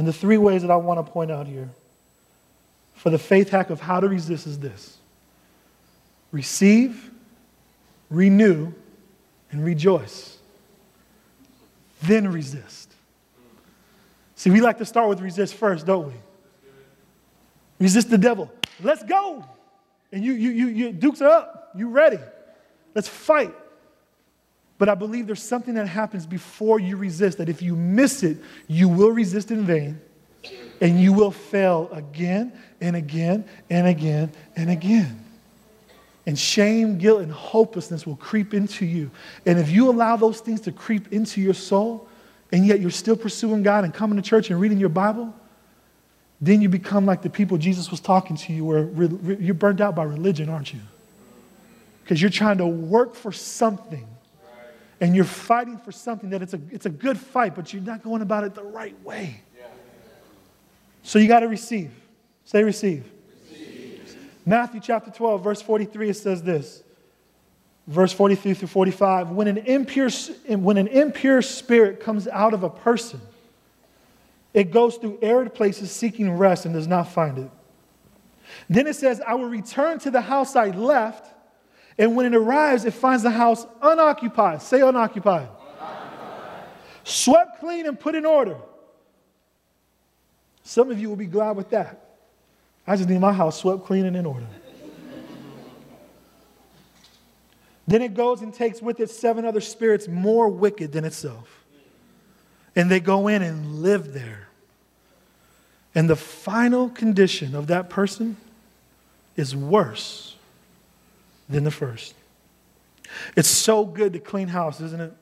And 0.00 0.08
the 0.08 0.14
three 0.14 0.38
ways 0.38 0.62
that 0.62 0.70
I 0.70 0.76
want 0.76 1.04
to 1.04 1.12
point 1.12 1.30
out 1.30 1.46
here 1.46 1.68
for 2.94 3.10
the 3.10 3.18
faith 3.18 3.50
hack 3.50 3.68
of 3.68 3.82
how 3.82 4.00
to 4.00 4.08
resist 4.08 4.46
is 4.46 4.58
this 4.58 4.96
receive, 6.32 7.10
renew, 8.08 8.72
and 9.52 9.62
rejoice. 9.62 10.38
Then 12.00 12.32
resist. 12.32 12.94
See, 14.36 14.48
we 14.48 14.62
like 14.62 14.78
to 14.78 14.86
start 14.86 15.10
with 15.10 15.20
resist 15.20 15.54
first, 15.54 15.84
don't 15.84 16.06
we? 16.06 16.14
Resist 17.78 18.08
the 18.08 18.16
devil. 18.16 18.50
Let's 18.82 19.02
go. 19.02 19.44
And 20.12 20.24
you, 20.24 20.32
you, 20.32 20.50
you, 20.50 20.66
you 20.68 20.92
dukes 20.92 21.20
up. 21.20 21.72
You 21.76 21.90
ready. 21.90 22.20
Let's 22.94 23.06
fight. 23.06 23.52
But 24.80 24.88
I 24.88 24.94
believe 24.94 25.26
there's 25.26 25.42
something 25.42 25.74
that 25.74 25.86
happens 25.86 26.24
before 26.24 26.80
you 26.80 26.96
resist 26.96 27.36
that 27.36 27.50
if 27.50 27.60
you 27.60 27.76
miss 27.76 28.22
it, 28.22 28.38
you 28.66 28.88
will 28.88 29.10
resist 29.10 29.50
in 29.50 29.66
vain 29.66 30.00
and 30.80 30.98
you 30.98 31.12
will 31.12 31.30
fail 31.30 31.90
again 31.92 32.58
and 32.80 32.96
again 32.96 33.44
and 33.68 33.86
again 33.86 34.32
and 34.56 34.70
again. 34.70 35.22
And 36.24 36.38
shame, 36.38 36.96
guilt, 36.96 37.20
and 37.20 37.30
hopelessness 37.30 38.06
will 38.06 38.16
creep 38.16 38.54
into 38.54 38.86
you. 38.86 39.10
And 39.44 39.58
if 39.58 39.68
you 39.68 39.90
allow 39.90 40.16
those 40.16 40.40
things 40.40 40.62
to 40.62 40.72
creep 40.72 41.12
into 41.12 41.42
your 41.42 41.52
soul, 41.52 42.08
and 42.50 42.66
yet 42.66 42.80
you're 42.80 42.88
still 42.88 43.16
pursuing 43.16 43.62
God 43.62 43.84
and 43.84 43.92
coming 43.92 44.16
to 44.16 44.22
church 44.22 44.48
and 44.48 44.58
reading 44.58 44.78
your 44.78 44.88
Bible, 44.88 45.34
then 46.40 46.62
you 46.62 46.70
become 46.70 47.04
like 47.04 47.20
the 47.20 47.28
people 47.28 47.58
Jesus 47.58 47.90
was 47.90 48.00
talking 48.00 48.34
to 48.34 48.52
you, 48.54 48.64
where 48.64 48.84
re- 48.84 49.36
you're 49.40 49.52
burned 49.52 49.82
out 49.82 49.94
by 49.94 50.04
religion, 50.04 50.48
aren't 50.48 50.72
you? 50.72 50.80
Because 52.02 52.22
you're 52.22 52.30
trying 52.30 52.56
to 52.58 52.66
work 52.66 53.14
for 53.14 53.30
something 53.30 54.06
and 55.00 55.16
you're 55.16 55.24
fighting 55.24 55.78
for 55.78 55.92
something 55.92 56.30
that 56.30 56.42
it's 56.42 56.54
a, 56.54 56.60
it's 56.70 56.86
a 56.86 56.90
good 56.90 57.18
fight, 57.18 57.54
but 57.54 57.72
you're 57.72 57.82
not 57.82 58.02
going 58.02 58.22
about 58.22 58.44
it 58.44 58.54
the 58.54 58.62
right 58.62 59.00
way. 59.02 59.40
So 61.02 61.18
you 61.18 61.28
got 61.28 61.40
to 61.40 61.48
receive. 61.48 61.90
Say 62.44 62.62
receive. 62.62 63.10
receive. 63.50 64.28
Matthew 64.44 64.80
chapter 64.80 65.10
12, 65.10 65.42
verse 65.42 65.62
43, 65.62 66.10
it 66.10 66.14
says 66.14 66.42
this. 66.42 66.82
Verse 67.86 68.12
43 68.12 68.54
through 68.54 68.68
45. 68.68 69.30
When 69.30 69.48
an 69.48 69.58
impure, 69.58 70.10
when 70.48 70.76
an 70.76 70.88
impure 70.88 71.42
spirit 71.42 72.00
comes 72.00 72.28
out 72.28 72.52
of 72.52 72.62
a 72.62 72.70
person, 72.70 73.20
it 74.52 74.70
goes 74.70 74.96
through 74.96 75.18
arid 75.22 75.54
places 75.54 75.90
seeking 75.90 76.30
rest 76.32 76.66
and 76.66 76.74
does 76.74 76.86
not 76.86 77.08
find 77.08 77.38
it. 77.38 77.50
Then 78.68 78.86
it 78.86 78.96
says, 78.96 79.20
I 79.26 79.34
will 79.34 79.48
return 79.48 79.98
to 80.00 80.10
the 80.10 80.20
house 80.20 80.56
I 80.56 80.68
left, 80.68 81.29
and 82.00 82.16
when 82.16 82.26
it 82.26 82.34
arrives, 82.34 82.84
it 82.84 82.94
finds 82.94 83.22
the 83.22 83.30
house 83.30 83.64
unoccupied. 83.80 84.62
Say 84.62 84.80
unoccupied. 84.80 85.48
unoccupied. 85.48 86.64
Swept 87.04 87.60
clean 87.60 87.86
and 87.86 88.00
put 88.00 88.16
in 88.16 88.26
order. 88.26 88.56
Some 90.64 90.90
of 90.90 90.98
you 90.98 91.08
will 91.08 91.16
be 91.16 91.26
glad 91.26 91.56
with 91.56 91.70
that. 91.70 92.16
I 92.86 92.96
just 92.96 93.08
need 93.08 93.20
my 93.20 93.32
house 93.32 93.60
swept 93.60 93.84
clean 93.84 94.06
and 94.06 94.16
in 94.16 94.26
order. 94.26 94.46
then 97.86 98.02
it 98.02 98.14
goes 98.14 98.40
and 98.40 98.52
takes 98.52 98.82
with 98.82 98.98
it 98.98 99.10
seven 99.10 99.44
other 99.44 99.60
spirits 99.60 100.08
more 100.08 100.48
wicked 100.48 100.90
than 100.90 101.04
itself 101.04 101.60
and 102.76 102.90
they 102.90 103.00
go 103.00 103.28
in 103.28 103.42
and 103.42 103.82
live 103.82 104.12
there. 104.12 104.48
And 105.94 106.08
the 106.08 106.16
final 106.16 106.88
condition 106.88 107.54
of 107.54 107.66
that 107.66 107.90
person 107.90 108.36
is 109.36 109.56
worse 109.56 110.29
than 111.50 111.64
the 111.64 111.70
first. 111.70 112.14
It's 113.36 113.48
so 113.48 113.84
good 113.84 114.12
to 114.12 114.20
clean 114.20 114.48
house, 114.48 114.80
isn't 114.80 115.00
it? 115.00 115.12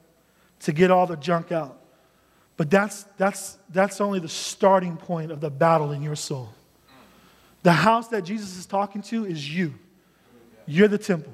To 0.60 0.72
get 0.72 0.90
all 0.90 1.06
the 1.06 1.16
junk 1.16 1.52
out. 1.52 1.80
But 2.56 2.70
that's, 2.70 3.04
that's, 3.16 3.56
that's 3.70 4.00
only 4.00 4.18
the 4.18 4.28
starting 4.28 4.96
point 4.96 5.30
of 5.30 5.40
the 5.40 5.50
battle 5.50 5.92
in 5.92 6.02
your 6.02 6.16
soul. 6.16 6.50
The 7.62 7.72
house 7.72 8.08
that 8.08 8.22
Jesus 8.22 8.56
is 8.56 8.66
talking 8.66 9.02
to 9.02 9.24
is 9.24 9.48
you. 9.54 9.74
You're 10.66 10.88
the 10.88 10.98
temple. 10.98 11.32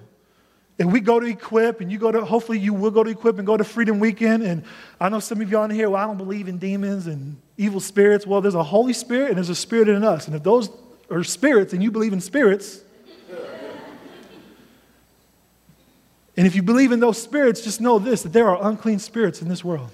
And 0.79 0.93
we 0.93 1.01
go 1.01 1.21
to 1.21 1.27
Equip 1.27 1.81
and 1.81 1.91
you 1.91 1.99
go 1.99 2.11
to, 2.11 2.25
hopefully 2.25 2.59
you 2.59 2.75
will 2.75 2.91
go 2.91 3.05
to 3.05 3.11
Equip 3.11 3.39
and 3.39 3.47
go 3.47 3.57
to 3.57 3.65
Freedom 3.65 4.01
Weekend. 4.01 4.43
And 4.43 4.65
I 5.01 5.09
know 5.09 5.21
some 5.21 5.41
of 5.41 5.51
you 5.51 5.59
on 5.59 5.71
here, 5.71 5.89
well, 5.89 6.03
I 6.03 6.07
don't 6.07 6.17
believe 6.17 6.49
in 6.49 6.59
demons 6.59 7.07
and 7.07 7.37
evil 7.57 7.81
spirits. 7.81 8.27
Well, 8.27 8.41
there's 8.41 8.57
a 8.57 8.63
Holy 8.63 8.93
Spirit 8.93 9.29
and 9.29 9.37
there's 9.37 9.51
a 9.51 9.55
spirit 9.55 9.89
in 9.89 10.03
us. 10.03 10.27
And 10.27 10.35
if 10.35 10.43
those 10.43 10.71
are 11.11 11.23
spirits 11.23 11.73
and 11.73 11.83
you 11.83 11.91
believe 11.91 12.13
in 12.13 12.21
spirits, 12.21 12.81
and 16.37 16.47
if 16.47 16.55
you 16.55 16.63
believe 16.63 16.93
in 16.93 17.01
those 17.01 17.21
spirits, 17.21 17.61
just 17.61 17.81
know 17.81 17.99
this 17.99 18.23
that 18.23 18.33
there 18.33 18.49
are 18.49 18.69
unclean 18.69 18.99
spirits 18.99 19.43
in 19.43 19.49
this 19.49 19.65
world. 19.65 19.91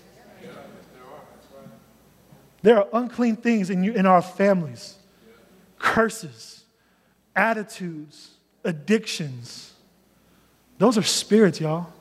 There 2.63 2.79
are 2.79 2.87
unclean 2.93 3.37
things 3.37 3.71
in, 3.71 3.83
you, 3.83 3.93
in 3.93 4.07
our 4.07 4.23
families 4.23 4.97
curses, 5.79 6.65
attitudes, 7.35 8.33
addictions 8.65 9.71
those 10.81 10.97
are 10.97 11.03
spirits, 11.03 11.61
y'all. 11.61 11.93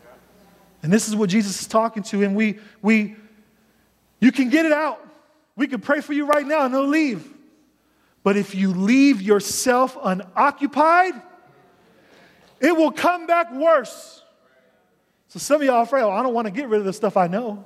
And 0.82 0.92
this 0.92 1.10
is 1.10 1.16
what 1.16 1.30
Jesus 1.30 1.60
is 1.60 1.68
talking 1.68 2.02
to. 2.04 2.24
And 2.24 2.34
we, 2.34 2.60
we, 2.82 3.18
you 4.22 4.32
can 4.32 4.50
get 4.50 4.66
it 4.66 4.72
out. 4.72 5.06
We 5.58 5.68
can 5.68 5.82
pray 5.82 6.00
for 6.00 6.14
you 6.14 6.26
right 6.26 6.48
now 6.48 6.64
and 6.64 6.74
they'll 6.74 6.88
leave. 6.88 7.30
But 8.24 8.38
if 8.38 8.56
you 8.56 8.72
leave 8.72 9.22
yourself 9.22 9.98
unoccupied, 10.02 11.14
it 12.62 12.76
will 12.76 12.94
come 12.94 13.28
back 13.28 13.52
worse. 13.52 14.24
So 15.30 15.38
some 15.40 15.62
of 15.62 15.66
y'all 15.66 15.76
are 15.76 15.84
afraid, 15.84 16.02
oh, 16.02 16.10
I 16.10 16.24
don't 16.24 16.34
want 16.34 16.48
to 16.48 16.52
get 16.52 16.68
rid 16.68 16.80
of 16.80 16.86
the 16.86 16.94
stuff 16.94 17.16
I 17.16 17.28
know. 17.28 17.64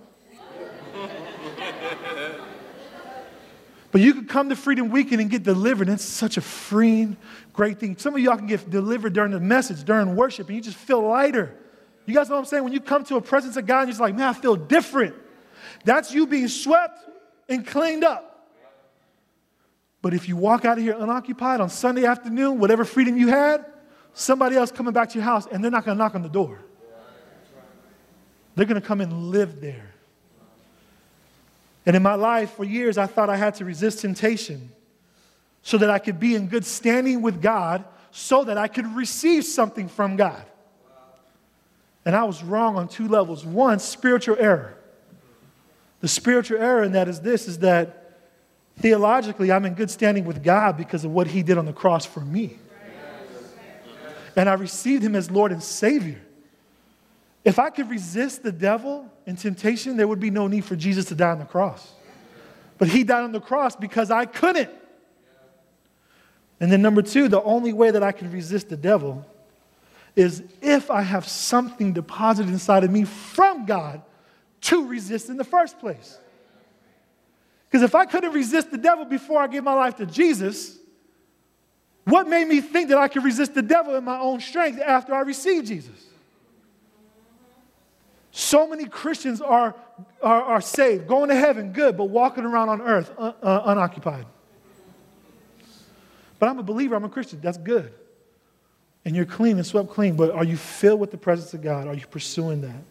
But 3.92 4.02
you 4.02 4.14
can 4.14 4.26
come 4.26 4.50
to 4.50 4.56
Freedom 4.56 4.90
Weekend 4.90 5.22
and 5.22 5.30
get 5.30 5.44
delivered. 5.44 5.88
It's 5.88 6.04
such 6.04 6.38
a 6.38 6.42
freeing, 6.42 7.16
great 7.54 7.80
thing. 7.80 7.96
Some 7.98 8.16
of 8.16 8.20
y'all 8.20 8.36
can 8.36 8.48
get 8.48 8.70
delivered 8.70 9.14
during 9.14 9.32
the 9.32 9.40
message, 9.40 9.84
during 9.84 10.16
worship, 10.16 10.48
and 10.48 10.56
you 10.56 10.62
just 10.62 10.78
feel 10.78 11.08
lighter. 11.08 11.56
You 12.06 12.14
guys 12.14 12.28
know 12.28 12.36
what 12.36 12.40
I'm 12.42 12.46
saying? 12.46 12.64
When 12.64 12.74
you 12.74 12.82
come 12.82 13.04
to 13.06 13.18
a 13.18 13.22
presence 13.22 13.56
of 13.56 13.66
God, 13.68 13.82
you're 13.82 13.90
just 13.90 14.02
like, 14.02 14.16
man, 14.16 14.28
I 14.30 14.34
feel 14.34 14.56
different. 14.56 15.16
That's 15.86 16.12
you 16.12 16.26
being 16.28 16.48
swept 16.48 17.08
and 17.48 17.66
cleaned 17.66 18.04
up. 18.04 18.50
But 20.02 20.14
if 20.14 20.28
you 20.28 20.36
walk 20.36 20.66
out 20.66 20.80
of 20.80 20.84
here 20.84 20.96
unoccupied 20.98 21.62
on 21.62 21.70
Sunday 21.70 22.06
afternoon, 22.06 22.60
whatever 22.60 22.84
freedom 22.84 23.16
you 23.16 23.28
had, 23.28 23.64
somebody 24.14 24.58
else 24.58 24.72
coming 24.72 24.92
back 24.92 25.10
to 25.10 25.16
your 25.16 25.24
house, 25.24 25.48
and 25.50 25.64
they're 25.64 25.72
not 25.72 25.86
going 25.86 25.98
to 25.98 26.04
knock 26.04 26.16
on 26.16 26.24
the 26.24 26.30
door. 26.30 26.60
They're 28.56 28.66
going 28.66 28.80
to 28.80 28.88
come 28.88 29.02
and 29.02 29.32
live 29.32 29.62
there. 29.62 29.92
And 31.86 31.96
in 31.96 32.04
my 32.04 32.16
life, 32.16 32.52
for 32.52 32.64
years, 32.64 32.98
I 32.98 33.08
thought 33.08 33.30
I 33.30 33.36
had 33.36 33.56
to 33.56 33.66
resist 33.66 34.00
temptation 34.00 34.72
so 35.64 35.78
that 35.78 35.90
I 35.90 36.00
could 36.00 36.20
be 36.20 36.36
in 36.36 36.48
good 36.48 36.66
standing 36.66 37.22
with 37.22 37.42
God, 37.42 37.84
so 38.12 38.44
that 38.44 38.58
I 38.58 38.68
could 38.68 38.86
receive 38.96 39.44
something 39.44 39.88
from 39.88 40.16
God. 40.16 40.46
And 42.06 42.16
I 42.16 42.24
was 42.26 42.44
wrong 42.44 42.76
on 42.76 42.88
two 42.88 43.08
levels. 43.08 43.46
One, 43.46 43.80
spiritual 43.80 44.38
error. 44.40 44.78
The 46.02 46.08
spiritual 46.08 46.58
error 46.60 46.84
in 46.84 46.92
that 46.94 47.08
is 47.08 47.22
this 47.22 47.48
is 47.48 47.60
that 47.60 48.20
theologically, 48.80 49.52
I'm 49.52 49.66
in 49.66 49.74
good 49.74 49.90
standing 49.90 50.26
with 50.26 50.44
God 50.44 50.76
because 50.78 51.06
of 51.06 51.12
what 51.12 51.28
He 51.28 51.44
did 51.44 51.58
on 51.58 51.66
the 51.66 51.74
cross 51.74 52.06
for 52.06 52.20
me. 52.20 52.58
And 54.36 54.50
I 54.50 54.54
received 54.54 55.04
Him 55.04 55.16
as 55.16 55.32
Lord 55.32 55.52
and 55.52 55.64
Savior. 55.64 56.22
If 57.44 57.60
I 57.60 57.70
could 57.70 57.90
resist 57.90 58.44
the 58.44 58.52
devil 58.52 59.12
in 59.26 59.36
temptation, 59.36 59.98
there 59.98 60.08
would 60.08 60.20
be 60.20 60.30
no 60.30 60.48
need 60.48 60.64
for 60.64 60.76
Jesus 60.76 61.06
to 61.06 61.16
die 61.16 61.32
on 61.32 61.40
the 61.40 61.46
cross. 61.46 61.92
But 62.78 62.88
he 62.88 63.04
died 63.04 63.24
on 63.24 63.32
the 63.32 63.42
cross 63.42 63.76
because 63.76 64.12
I 64.12 64.26
couldn't. 64.26 64.70
And 66.60 66.72
then, 66.72 66.82
number 66.82 67.02
two, 67.02 67.28
the 67.28 67.42
only 67.44 67.74
way 67.74 67.92
that 67.92 68.04
I 68.04 68.14
can 68.14 68.32
resist 68.32 68.70
the 68.70 68.78
devil 68.78 69.26
is 70.16 70.44
if 70.62 70.90
I 70.90 71.02
have 71.02 71.28
something 71.28 71.92
deposited 71.92 72.50
inside 72.50 72.84
of 72.84 72.92
me 72.92 73.04
from 73.04 73.66
God 73.66 74.02
to 74.62 74.88
resist 74.88 75.30
in 75.30 75.38
the 75.38 75.44
first 75.44 75.80
place. 75.80 76.18
Because 77.70 77.84
if 77.84 77.96
I 77.96 78.06
couldn't 78.06 78.34
resist 78.34 78.72
the 78.72 78.78
devil 78.78 79.04
before 79.04 79.42
I 79.42 79.48
gave 79.48 79.64
my 79.64 79.74
life 79.74 79.96
to 79.98 80.06
Jesus, 80.06 80.78
what 82.06 82.28
made 82.28 82.48
me 82.48 82.62
think 82.62 82.90
that 82.90 82.98
I 82.98 83.08
could 83.08 83.24
resist 83.24 83.56
the 83.56 83.62
devil 83.62 83.96
in 83.96 84.04
my 84.04 84.20
own 84.20 84.40
strength 84.40 84.80
after 84.80 85.14
I 85.14 85.22
received 85.22 85.68
Jesus? 85.68 86.13
So 88.36 88.68
many 88.68 88.86
Christians 88.86 89.42
are, 89.42 89.76
are, 90.24 90.42
are 90.42 90.62
saved, 90.62 91.08
going 91.08 91.30
to 91.30 91.36
heaven, 91.36 91.72
good, 91.72 91.96
but 91.96 92.06
walking 92.06 92.46
around 92.46 92.70
on 92.70 92.82
earth 92.82 93.12
uh, 93.16 93.34
uh, 93.44 93.62
unoccupied. 93.66 94.26
But 96.40 96.50
I'm 96.50 96.58
a 96.58 96.64
believer, 96.64 96.96
I'm 96.96 97.06
a 97.06 97.10
Christian, 97.10 97.40
that's 97.42 97.60
good. 97.60 97.94
And 99.06 99.16
you're 99.16 99.26
clean 99.26 99.58
and 99.58 99.66
swept 99.66 99.92
clean, 99.92 100.16
but 100.16 100.32
are 100.32 100.44
you 100.44 100.58
filled 100.58 101.00
with 101.00 101.12
the 101.12 101.18
presence 101.18 101.54
of 101.54 101.62
God? 101.62 101.88
Are 101.88 101.94
you 101.94 102.08
pursuing 102.08 102.62
that? 102.62 102.82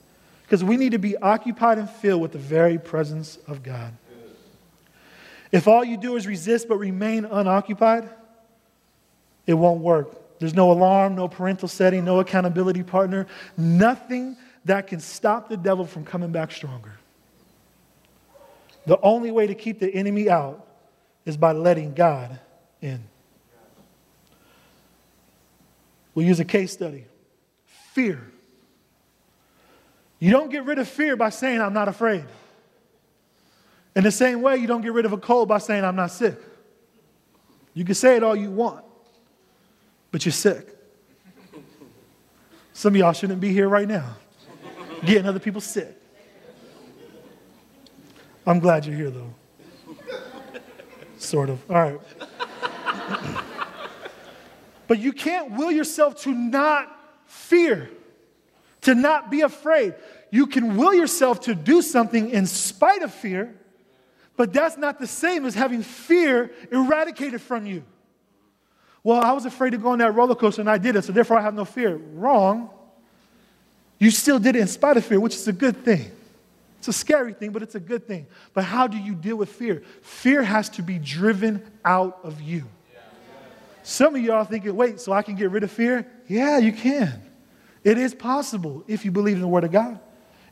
Because 0.45 0.63
we 0.63 0.77
need 0.77 0.93
to 0.93 0.99
be 0.99 1.17
occupied 1.17 1.79
and 1.79 1.91
filled 1.91 2.23
with 2.23 2.31
the 2.31 2.39
very 2.39 2.79
presence 2.79 3.37
of 3.49 3.65
God. 3.65 3.93
If 5.51 5.67
all 5.67 5.85
you 5.85 5.97
do 5.97 6.15
is 6.15 6.25
resist 6.25 6.69
but 6.69 6.77
remain 6.77 7.25
unoccupied, 7.25 8.09
it 9.49 9.55
won't 9.55 9.81
work. 9.81 10.39
There's 10.39 10.55
no 10.55 10.71
alarm, 10.71 11.17
no 11.17 11.27
parental 11.27 11.67
setting, 11.67 12.05
no 12.05 12.21
accountability 12.21 12.85
partner, 12.85 13.27
nothing 13.57 14.37
that 14.65 14.87
can 14.87 15.01
stop 15.01 15.49
the 15.49 15.57
devil 15.57 15.87
from 15.87 16.05
coming 16.05 16.31
back 16.31 16.53
stronger. 16.53 16.93
The 18.87 19.01
only 19.01 19.31
way 19.31 19.47
to 19.47 19.55
keep 19.55 19.79
the 19.79 19.93
enemy 19.93 20.29
out 20.29 20.67
is 21.25 21.37
by 21.37 21.53
letting 21.53 21.95
God 21.95 22.39
in. 22.81 23.03
We'll 26.15 26.27
use 26.27 26.41
a 26.41 26.45
case 26.45 26.73
study 26.73 27.07
fear. 27.93 28.21
You 30.19 30.31
don't 30.31 30.51
get 30.51 30.65
rid 30.65 30.79
of 30.79 30.89
fear 30.89 31.17
by 31.17 31.31
saying, 31.31 31.61
I'm 31.61 31.73
not 31.73 31.89
afraid. 31.89 32.25
In 33.95 34.05
the 34.05 34.11
same 34.11 34.41
way, 34.41 34.57
you 34.57 34.67
don't 34.67 34.83
get 34.83 34.93
rid 34.93 35.05
of 35.05 35.13
a 35.13 35.19
cold 35.19 35.49
by 35.49 35.59
saying, 35.59 35.85
I'm 35.85 35.97
not 35.97 36.11
sick. 36.11 36.39
You 37.75 37.85
can 37.85 37.95
say 37.95 38.17
it 38.17 38.23
all 38.23 38.37
you 38.37 38.51
want, 38.51 38.85
but 40.11 40.25
you're 40.25 40.33
sick. 40.33 40.69
Some 42.73 42.95
of 42.95 42.97
y'all 42.97 43.13
shouldn't 43.13 43.41
be 43.41 43.53
here 43.53 43.69
right 43.69 43.89
now 43.89 44.17
getting 45.05 45.27
other 45.27 45.39
people 45.39 45.61
sick. 45.61 45.97
I'm 48.47 48.59
glad 48.59 48.87
you're 48.87 48.97
here, 48.97 49.11
though. 49.11 49.35
Sort 51.19 51.51
of. 51.51 51.71
All 51.71 51.77
right. 51.77 52.01
but 54.89 54.99
you 54.99 55.13
can't 55.13 55.53
will 55.53 55.71
yourself 55.71 56.23
to 56.23 56.35
not 56.35 56.89
fear, 57.27 57.89
to 58.83 58.95
not 58.95 59.31
be 59.31 59.43
afraid. 59.43 59.95
You 60.31 60.47
can 60.47 60.77
will 60.77 60.95
yourself 60.95 61.41
to 61.43 61.55
do 61.55 61.83
something 61.83 62.31
in 62.31 62.47
spite 62.47 63.03
of 63.03 63.15
fear, 63.15 63.55
but 64.37 64.53
that's 64.53 64.77
not 64.77 64.99
the 64.99 65.07
same 65.07 65.45
as 65.45 65.55
having 65.55 65.83
fear 65.83 66.51
eradicated 66.73 67.41
from 67.41 67.67
you. 67.67 67.85
Well, 69.05 69.21
I 69.21 69.33
was 69.33 69.47
afraid 69.47 69.71
to 69.71 69.79
go 69.79 69.91
on 69.91 69.99
that 69.99 70.15
roller 70.15 70.35
coaster 70.35 70.63
and 70.63 70.71
I 70.71 70.79
did 70.79 70.97
it, 70.97 71.05
so 71.05 71.13
therefore 71.13 71.39
I 71.39 71.43
have 71.43 71.55
no 71.55 71.65
fear. 71.65 71.97
Wrong. 71.97 72.71
You 74.03 74.11
still 74.11 74.41
did 74.41 74.57
it 74.57 74.59
in 74.59 74.67
spite 74.67 74.97
of 74.97 75.05
fear, 75.05 75.21
which 75.21 75.37
is 75.37 75.47
a 75.47 75.53
good 75.53 75.85
thing. 75.85 76.11
It's 76.79 76.89
a 76.89 76.93
scary 76.93 77.35
thing, 77.35 77.53
but 77.53 77.63
it's 77.63 77.77
a 77.77 77.81
good 77.81 78.05
thing. 78.05 78.27
But 78.53 78.65
how 78.65 78.89
do 78.89 78.99
you 78.99 79.15
deal 79.15 79.37
with 79.37 79.49
fear? 79.49 79.85
Fear 80.01 80.43
has 80.43 80.69
to 80.71 80.83
be 80.83 80.99
driven 80.99 81.63
out 81.85 82.19
of 82.25 82.41
you. 82.43 82.65
Some 83.85 84.17
of 84.17 84.21
y'all 84.21 84.43
thinking, 84.43 84.75
wait, 84.75 84.99
so 84.99 85.13
I 85.13 85.23
can 85.23 85.37
get 85.37 85.53
rid 85.53 85.63
of 85.63 85.71
fear? 85.71 86.05
Yeah, 86.27 86.59
you 86.59 86.73
can. 86.73 87.23
It 87.85 87.97
is 87.97 88.13
possible 88.13 88.83
if 88.89 89.05
you 89.05 89.13
believe 89.13 89.37
in 89.37 89.41
the 89.41 89.47
Word 89.47 89.63
of 89.63 89.71
God. 89.71 90.01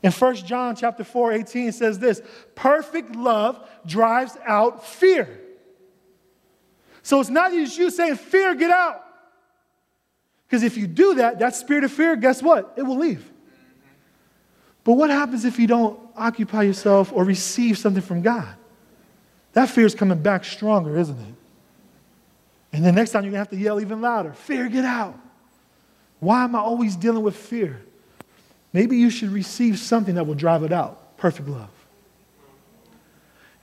In 0.01 0.13
1 0.13 0.35
John 0.35 0.73
chapter 0.77 1.03
4, 1.03 1.33
18, 1.33 1.73
says 1.73 1.99
this 1.99 2.21
perfect 2.55 3.17
love 3.17 3.59
drives 3.85 4.37
out 4.45 4.85
fear. 4.85 5.27
So 7.03 7.19
it's 7.19 7.29
not 7.29 7.51
just 7.51 7.77
you 7.77 7.91
saying, 7.91 8.15
fear, 8.15 8.55
get 8.55 8.71
out. 8.71 9.03
Because 10.47 10.63
if 10.63 10.77
you 10.77 10.87
do 10.87 11.15
that, 11.15 11.39
that 11.39 11.53
spirit 11.53 11.83
of 11.83 11.91
fear, 11.91 12.15
guess 12.15 12.41
what? 12.41 12.75
It 12.77 12.83
will 12.83 12.97
leave. 12.97 13.29
But 14.83 14.93
what 14.93 15.09
happens 15.09 15.45
if 15.45 15.59
you 15.59 15.67
don't 15.67 15.99
occupy 16.15 16.63
yourself 16.63 17.11
or 17.13 17.23
receive 17.23 17.77
something 17.77 18.01
from 18.01 18.21
God? 18.21 18.55
That 19.53 19.69
fear 19.69 19.85
is 19.85 19.93
coming 19.93 20.21
back 20.21 20.43
stronger, 20.43 20.97
isn't 20.97 21.19
it? 21.19 21.35
And 22.73 22.85
the 22.85 22.91
next 22.91 23.11
time 23.11 23.23
you're 23.23 23.31
going 23.31 23.45
to 23.45 23.49
have 23.49 23.59
to 23.59 23.63
yell 23.63 23.81
even 23.81 24.01
louder 24.01 24.33
Fear, 24.33 24.69
get 24.69 24.85
out. 24.85 25.19
Why 26.19 26.43
am 26.43 26.55
I 26.55 26.59
always 26.59 26.95
dealing 26.95 27.23
with 27.23 27.35
fear? 27.35 27.81
Maybe 28.73 28.97
you 28.97 29.09
should 29.09 29.29
receive 29.29 29.79
something 29.79 30.15
that 30.15 30.25
will 30.25 30.35
drive 30.35 30.63
it 30.63 30.71
out 30.71 31.17
perfect 31.17 31.47
love. 31.47 31.69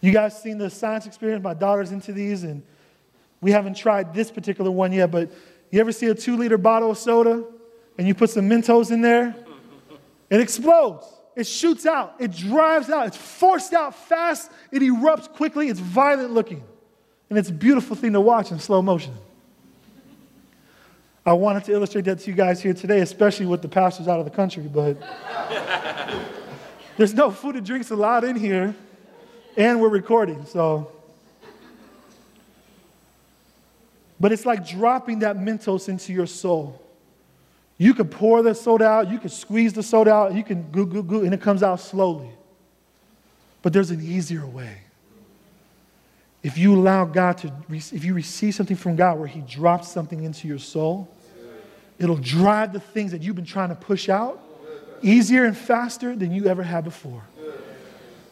You 0.01 0.13
guys 0.13 0.41
seen 0.41 0.59
the 0.59 0.71
science 0.71 1.07
experiment? 1.07 1.43
My 1.43 1.55
daughter's 1.55 1.91
into 1.91 2.13
these, 2.13 2.45
and 2.45 2.63
we 3.41 3.51
haven't 3.51 3.75
tried 3.75 4.15
this 4.15 4.31
particular 4.31 4.71
one 4.71 4.93
yet, 4.93 5.11
but 5.11 5.33
you 5.71 5.81
ever 5.81 5.91
see 5.91 6.07
a 6.07 6.15
two 6.15 6.37
liter 6.37 6.57
bottle 6.57 6.93
of 6.93 6.99
soda 6.99 7.45
and 7.99 8.07
you 8.07 8.15
put 8.15 8.31
some 8.31 8.49
Mentos 8.49 8.93
in 8.93 9.01
there? 9.01 9.35
It 10.31 10.41
explodes. 10.41 11.07
It 11.37 11.47
shoots 11.47 11.87
out. 11.87 12.17
It 12.19 12.33
drives 12.33 12.91
out. 12.91 13.07
It's 13.07 13.17
forced 13.17 13.73
out 13.73 13.95
fast. 13.95 14.51
It 14.73 14.83
erupts 14.83 15.33
quickly. 15.33 15.69
It's 15.69 15.81
violent 15.81 16.33
looking. 16.33 16.63
And 17.31 17.39
it's 17.39 17.51
a 17.51 17.53
beautiful 17.53 17.95
thing 17.95 18.13
to 18.15 18.21
watch 18.21 18.51
in 18.51 18.59
slow 18.59 18.83
motion. 18.83 19.15
I 21.25 21.35
wanted 21.35 21.65
to 21.65 21.73
illustrate 21.73 22.07
that 22.07 22.21
to 22.21 22.31
you 22.31 22.37
guys 22.37 22.63
here 22.63 22.73
today, 22.73 23.01
especially 23.01 23.45
with 23.45 23.61
the 23.61 23.69
pastors 23.69 24.09
out 24.09 24.19
of 24.19 24.25
the 24.25 24.31
country, 24.31 24.63
but 24.63 24.97
there's 26.97 27.13
no 27.13 27.31
food 27.31 27.55
and 27.57 27.67
drinks 27.67 27.91
allowed 27.91 28.25
in 28.25 28.35
here, 28.35 28.75
and 29.55 29.79
we're 29.79 29.91
recording, 29.91 30.47
so. 30.47 30.91
But 34.19 34.33
it's 34.33 34.47
like 34.47 34.67
dropping 34.67 35.19
that 35.19 35.37
Mentos 35.37 35.91
into 35.91 36.15
your 36.15 36.27
soul. 36.27 36.83
You 37.79 37.95
can 37.95 38.09
pour 38.09 38.43
the 38.43 38.55
soda 38.55 38.85
out, 38.85 39.09
you 39.09 39.19
can 39.19 39.31
squeeze 39.31 39.73
the 39.73 39.85
soda 39.85 40.13
out, 40.13 40.35
you 40.35 40.43
can 40.43 40.71
goo, 40.73 40.85
goo, 40.85 41.03
goo, 41.05 41.25
and 41.25 41.33
it 41.33 41.41
comes 41.41 41.63
out 41.63 41.81
slowly. 41.81 42.29
But 43.63 43.73
there's 43.73 43.93
an 43.93 44.03
easier 44.03 44.45
way. 44.45 44.79
If 46.43 46.59
you 46.59 46.75
allow 46.75 47.05
God 47.05 47.39
to, 47.39 47.53
if 47.71 48.05
you 48.05 48.15
receive 48.15 48.55
something 48.55 48.77
from 48.77 48.97
God 48.97 49.19
where 49.19 49.29
He 49.29 49.41
drops 49.41 49.89
something 49.89 50.25
into 50.25 50.49
your 50.49 50.59
soul, 50.59 51.09
it'll 51.99 52.17
drive 52.17 52.73
the 52.73 52.81
things 52.81 53.13
that 53.13 53.23
you've 53.23 53.37
been 53.37 53.45
trying 53.45 53.71
to 53.71 53.75
push 53.75 54.09
out 54.09 54.41
easier 55.03 55.45
and 55.45 55.57
faster 55.57 56.17
than 56.17 56.33
you 56.33 56.47
ever 56.47 56.63
had 56.63 56.85
before. 56.85 57.23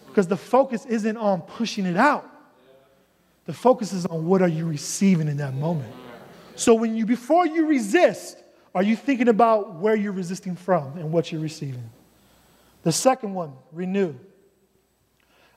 Because 0.07 0.27
the 0.27 0.37
focus 0.37 0.85
isn't 0.87 1.17
on 1.17 1.43
pushing 1.43 1.87
it 1.87 1.97
out. 1.97 2.29
The 3.45 3.53
focus 3.53 3.93
is 3.93 4.07
on 4.07 4.27
what 4.27 4.43
are 4.43 4.49
you 4.49 4.67
receiving 4.67 5.29
in 5.29 5.37
that 5.37 5.55
moment. 5.55 5.93
So 6.57 6.75
when 6.75 6.97
you 6.97 7.07
before 7.07 7.47
you 7.47 7.67
resist, 7.67 8.39
are 8.77 8.83
you 8.83 8.95
thinking 8.95 9.29
about 9.29 9.77
where 9.77 9.97
you're 9.97 10.13
resisting 10.13 10.55
from 10.55 10.99
and 10.99 11.11
what 11.11 11.33
you're 11.33 11.41
receiving? 11.41 11.89
The 12.83 12.93
second 12.93 13.33
one, 13.33 13.55
renew. 13.73 14.15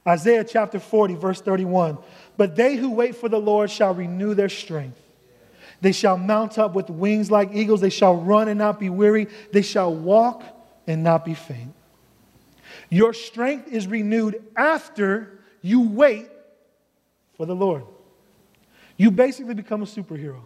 Isaiah 0.08 0.46
chapter 0.46 0.80
40, 0.80 1.16
verse 1.16 1.42
31. 1.42 1.98
But 2.38 2.56
they 2.56 2.78
who 2.78 2.92
wait 2.92 3.18
for 3.18 3.28
the 3.28 3.38
Lord 3.38 3.70
shall 3.70 3.94
renew 3.94 4.36
their 4.36 4.48
strength. 4.48 4.98
They 5.82 5.92
shall 5.92 6.18
mount 6.18 6.58
up 6.58 6.74
with 6.74 6.90
wings 6.90 7.30
like 7.30 7.50
eagles. 7.54 7.82
They 7.82 7.90
shall 7.90 8.16
run 8.16 8.48
and 8.48 8.58
not 8.58 8.80
be 8.80 8.90
weary. 8.90 9.28
They 9.52 9.64
shall 9.64 9.94
walk 9.94 10.42
and 10.88 11.04
not 11.04 11.26
be 11.26 11.34
faint. 11.34 11.74
Your 12.90 13.12
strength 13.12 13.68
is 13.68 13.86
renewed 13.86 14.42
after 14.56 15.42
you 15.62 15.82
wait 15.82 16.30
for 17.36 17.46
the 17.46 17.56
Lord. 17.56 17.84
You 18.96 19.12
basically 19.12 19.56
become 19.56 19.82
a 19.82 19.86
superhero. 19.86 20.40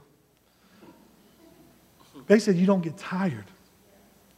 They 2.27 2.39
said 2.39 2.55
you 2.55 2.65
don't 2.65 2.81
get 2.81 2.97
tired. 2.97 3.45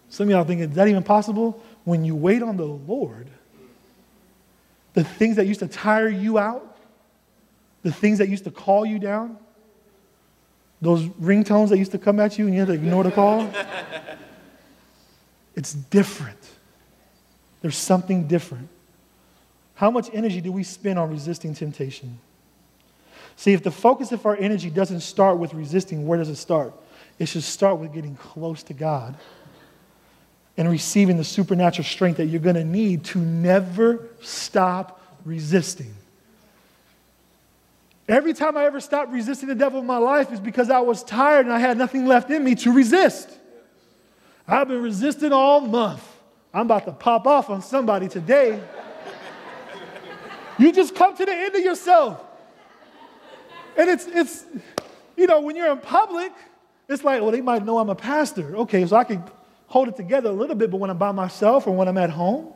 Some 0.10 0.28
of 0.28 0.32
y'all 0.32 0.44
thinking, 0.44 0.70
is 0.70 0.76
that 0.76 0.88
even 0.88 1.04
possible? 1.04 1.64
When 1.84 2.06
you 2.06 2.16
wait 2.16 2.42
on 2.42 2.58
the 2.58 2.66
Lord, 2.66 3.28
the 4.94 5.04
things 5.04 5.36
that 5.36 5.46
used 5.46 5.60
to 5.60 5.68
tire 5.68 6.08
you 6.08 6.38
out, 6.38 6.78
the 7.84 7.92
things 7.92 8.18
that 8.20 8.30
used 8.30 8.46
to 8.46 8.52
call 8.52 8.86
you 8.86 8.98
down, 8.98 9.38
those 10.82 11.04
ringtones 11.06 11.70
that 11.70 11.78
used 11.78 11.92
to 11.92 11.98
come 11.98 12.20
at 12.20 12.38
you 12.38 12.46
and 12.46 12.54
you 12.54 12.62
had 12.62 12.68
to 12.68 12.74
ignore 12.74 13.04
the 13.04 13.12
call, 13.12 13.50
it's 15.56 15.74
different. 15.74 16.40
There's 17.62 17.78
something 17.78 18.28
different. 18.28 18.70
How 19.76 19.92
much 19.92 20.10
energy 20.14 20.42
do 20.42 20.52
we 20.52 20.64
spend 20.64 20.98
on 20.98 21.10
resisting 21.10 21.54
temptation? 21.54 22.20
See, 23.36 23.52
if 23.52 23.64
the 23.64 23.72
focus 23.72 24.12
of 24.12 24.26
our 24.26 24.38
energy 24.38 24.70
doesn't 24.70 25.02
start 25.02 25.38
with 25.38 25.54
resisting, 25.54 26.08
where 26.08 26.18
does 26.18 26.30
it 26.30 26.38
start? 26.38 26.74
It 27.18 27.28
should 27.28 27.44
start 27.44 27.80
with 27.80 27.94
getting 27.94 28.16
close 28.16 28.64
to 28.64 28.74
God 28.74 29.16
and 30.58 30.70
receiving 30.70 31.18
the 31.18 31.24
supernatural 31.24 31.86
strength 31.86 32.18
that 32.18 32.26
you're 32.26 32.42
going 32.42 32.56
to 32.56 32.64
need 32.64 33.04
to 33.06 33.20
never 33.20 34.08
stop 34.22 35.02
resisting. 35.26 35.94
Every 38.08 38.34
time 38.34 38.56
I 38.56 38.66
ever 38.66 38.80
stopped 38.80 39.12
resisting 39.12 39.50
the 39.50 39.56
devil 39.56 39.80
in 39.80 39.86
my 39.86 39.98
life 39.98 40.32
is 40.32 40.40
because 40.40 40.70
I 40.70 40.80
was 40.80 41.04
tired 41.04 41.46
and 41.46 41.54
I 41.54 41.60
had 41.60 41.78
nothing 41.78 42.06
left 42.06 42.30
in 42.30 42.44
me 42.44 42.56
to 42.56 42.72
resist. 42.72 43.30
I've 44.48 44.68
been 44.68 44.84
resisting 44.84 45.34
all 45.34 45.62
month. 45.62 46.08
I'm 46.54 46.68
about 46.68 46.86
to 46.86 46.92
pop 46.92 47.26
off 47.26 47.50
on 47.50 47.62
somebody 47.62 48.08
today. 48.08 48.62
you 50.60 50.72
just 50.72 50.96
come 50.96 51.18
to 51.18 51.26
the 51.26 51.34
end 51.34 51.56
of 51.56 51.62
yourself. 51.62 52.22
And 53.76 53.90
it's, 53.90 54.06
it's, 54.06 54.46
you 55.18 55.28
know, 55.28 55.42
when 55.42 55.56
you're 55.56 55.72
in 55.72 55.80
public, 55.80 56.32
it's 56.88 57.04
like, 57.04 57.22
well, 57.22 57.32
they 57.32 57.42
might 57.42 57.66
know 57.66 57.80
I'm 57.80 57.90
a 57.90 57.96
pastor. 57.96 58.56
Okay, 58.58 58.86
so 58.86 58.96
I 58.96 59.04
can 59.04 59.24
hold 59.68 59.88
it 59.88 59.96
together 59.96 60.30
a 60.30 60.34
little 60.34 60.56
bit, 60.56 60.70
but 60.70 60.78
when 60.78 60.90
I'm 60.90 60.98
by 60.98 61.12
myself 61.12 61.68
or 61.68 61.76
when 61.76 61.88
I'm 61.88 61.98
at 61.98 62.12
home, 62.12 62.54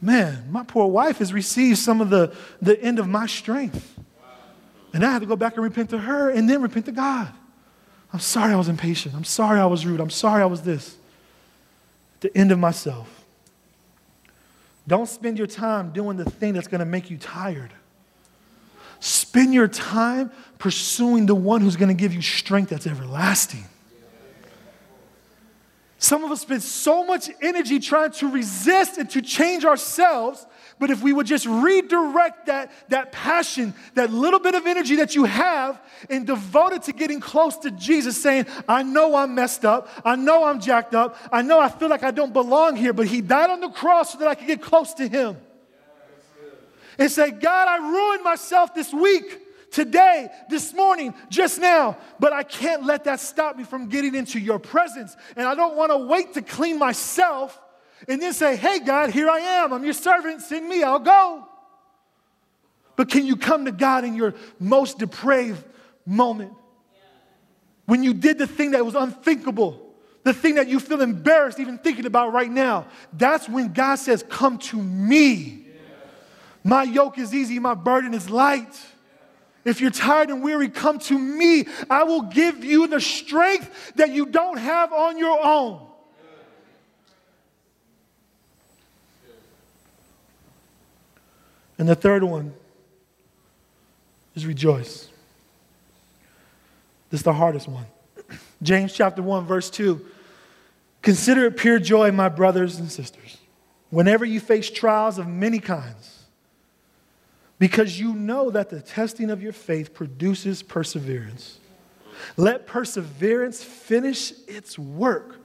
man, 0.00 0.48
my 0.50 0.62
poor 0.64 0.86
wife 0.86 1.18
has 1.18 1.32
received 1.32 1.78
some 1.78 2.00
of 2.00 2.10
the, 2.10 2.34
the 2.60 2.80
end 2.80 2.98
of 2.98 3.08
my 3.08 3.26
strength. 3.26 3.98
And 4.92 5.04
I 5.04 5.12
had 5.12 5.20
to 5.20 5.26
go 5.26 5.36
back 5.36 5.54
and 5.54 5.62
repent 5.62 5.90
to 5.90 5.98
her 5.98 6.30
and 6.30 6.48
then 6.48 6.62
repent 6.62 6.86
to 6.86 6.92
God. 6.92 7.28
I'm 8.12 8.20
sorry 8.20 8.52
I 8.52 8.56
was 8.56 8.68
impatient. 8.68 9.14
I'm 9.14 9.24
sorry 9.24 9.60
I 9.60 9.66
was 9.66 9.84
rude. 9.84 10.00
I'm 10.00 10.10
sorry 10.10 10.42
I 10.42 10.46
was 10.46 10.62
this. 10.62 10.96
the 12.20 12.34
end 12.36 12.52
of 12.52 12.58
myself. 12.58 13.24
Don't 14.88 15.08
spend 15.08 15.38
your 15.38 15.48
time 15.48 15.90
doing 15.90 16.16
the 16.16 16.24
thing 16.24 16.54
that's 16.54 16.68
going 16.68 16.78
to 16.78 16.86
make 16.86 17.10
you 17.10 17.18
tired. 17.18 17.72
Spend 19.00 19.54
your 19.54 19.68
time 19.68 20.30
pursuing 20.58 21.26
the 21.26 21.34
one 21.34 21.60
who's 21.60 21.76
going 21.76 21.88
to 21.88 21.94
give 21.94 22.14
you 22.14 22.22
strength 22.22 22.70
that's 22.70 22.86
everlasting. 22.86 23.64
Some 25.98 26.24
of 26.24 26.30
us 26.30 26.42
spend 26.42 26.62
so 26.62 27.04
much 27.04 27.30
energy 27.40 27.78
trying 27.78 28.12
to 28.12 28.28
resist 28.28 28.98
and 28.98 29.08
to 29.10 29.22
change 29.22 29.64
ourselves, 29.64 30.46
but 30.78 30.90
if 30.90 31.02
we 31.02 31.12
would 31.12 31.26
just 31.26 31.46
redirect 31.46 32.46
that, 32.46 32.70
that 32.90 33.12
passion, 33.12 33.72
that 33.94 34.12
little 34.12 34.38
bit 34.38 34.54
of 34.54 34.66
energy 34.66 34.96
that 34.96 35.14
you 35.14 35.24
have, 35.24 35.80
and 36.10 36.26
devote 36.26 36.74
it 36.74 36.82
to 36.82 36.92
getting 36.92 37.18
close 37.18 37.56
to 37.58 37.70
Jesus, 37.70 38.20
saying, 38.20 38.46
I 38.68 38.82
know 38.82 39.16
I'm 39.16 39.34
messed 39.34 39.64
up. 39.64 39.88
I 40.04 40.16
know 40.16 40.44
I'm 40.44 40.60
jacked 40.60 40.94
up. 40.94 41.16
I 41.32 41.40
know 41.40 41.58
I 41.58 41.70
feel 41.70 41.88
like 41.88 42.02
I 42.02 42.10
don't 42.10 42.34
belong 42.34 42.76
here, 42.76 42.92
but 42.92 43.06
He 43.06 43.22
died 43.22 43.48
on 43.48 43.60
the 43.60 43.70
cross 43.70 44.12
so 44.12 44.18
that 44.18 44.28
I 44.28 44.34
could 44.34 44.46
get 44.46 44.60
close 44.60 44.92
to 44.94 45.08
Him 45.08 45.38
and 46.98 47.10
say, 47.10 47.30
God, 47.30 47.68
I 47.68 47.78
ruined 47.78 48.24
myself 48.24 48.74
this 48.74 48.92
week, 48.92 49.70
today, 49.70 50.28
this 50.48 50.72
morning, 50.74 51.14
just 51.28 51.60
now, 51.60 51.96
but 52.18 52.32
I 52.32 52.42
can't 52.42 52.84
let 52.84 53.04
that 53.04 53.20
stop 53.20 53.56
me 53.56 53.64
from 53.64 53.88
getting 53.88 54.14
into 54.14 54.38
your 54.38 54.58
presence. 54.58 55.16
And 55.36 55.46
I 55.46 55.54
don't 55.54 55.76
want 55.76 55.92
to 55.92 55.98
wait 55.98 56.34
to 56.34 56.42
clean 56.42 56.78
myself 56.78 57.60
and 58.08 58.20
then 58.20 58.32
say, 58.32 58.56
Hey, 58.56 58.80
God, 58.80 59.10
here 59.10 59.28
I 59.28 59.38
am. 59.38 59.72
I'm 59.72 59.84
your 59.84 59.92
servant. 59.92 60.42
Send 60.42 60.68
me. 60.68 60.82
I'll 60.82 60.98
go. 60.98 61.46
But 62.96 63.10
can 63.10 63.26
you 63.26 63.36
come 63.36 63.66
to 63.66 63.72
God 63.72 64.04
in 64.04 64.14
your 64.14 64.34
most 64.58 64.98
depraved 64.98 65.62
moment? 66.06 66.52
When 67.84 68.02
you 68.02 68.14
did 68.14 68.38
the 68.38 68.46
thing 68.46 68.72
that 68.72 68.84
was 68.84 68.94
unthinkable, 68.94 69.82
the 70.24 70.32
thing 70.32 70.56
that 70.56 70.66
you 70.66 70.80
feel 70.80 71.02
embarrassed 71.02 71.60
even 71.60 71.78
thinking 71.78 72.06
about 72.06 72.32
right 72.32 72.50
now, 72.50 72.86
that's 73.12 73.48
when 73.48 73.72
God 73.72 73.96
says, 73.96 74.24
Come 74.28 74.58
to 74.58 74.76
me. 74.76 75.65
My 76.66 76.82
yoke 76.82 77.16
is 77.16 77.32
easy, 77.32 77.60
my 77.60 77.74
burden 77.74 78.12
is 78.12 78.28
light. 78.28 78.76
If 79.64 79.80
you're 79.80 79.92
tired 79.92 80.30
and 80.30 80.42
weary, 80.42 80.68
come 80.68 80.98
to 80.98 81.16
me. 81.16 81.68
I 81.88 82.02
will 82.02 82.22
give 82.22 82.64
you 82.64 82.88
the 82.88 83.00
strength 83.00 83.92
that 83.94 84.10
you 84.10 84.26
don't 84.26 84.56
have 84.56 84.92
on 84.92 85.16
your 85.16 85.38
own. 85.46 85.86
And 91.78 91.88
the 91.88 91.94
third 91.94 92.24
one 92.24 92.52
is 94.34 94.44
rejoice. 94.44 95.08
This 97.10 97.20
is 97.20 97.24
the 97.24 97.32
hardest 97.32 97.68
one. 97.68 97.86
James 98.62 98.92
chapter 98.92 99.22
1, 99.22 99.46
verse 99.46 99.70
2. 99.70 100.04
Consider 101.00 101.46
it 101.46 101.56
pure 101.56 101.78
joy, 101.78 102.10
my 102.10 102.28
brothers 102.28 102.80
and 102.80 102.90
sisters, 102.90 103.38
whenever 103.90 104.24
you 104.24 104.40
face 104.40 104.68
trials 104.68 105.18
of 105.18 105.28
many 105.28 105.60
kinds 105.60 106.15
because 107.58 107.98
you 107.98 108.14
know 108.14 108.50
that 108.50 108.68
the 108.68 108.80
testing 108.80 109.30
of 109.30 109.42
your 109.42 109.52
faith 109.52 109.94
produces 109.94 110.62
perseverance. 110.62 111.58
Let 112.36 112.66
perseverance 112.66 113.62
finish 113.62 114.32
its 114.46 114.78
work 114.78 115.36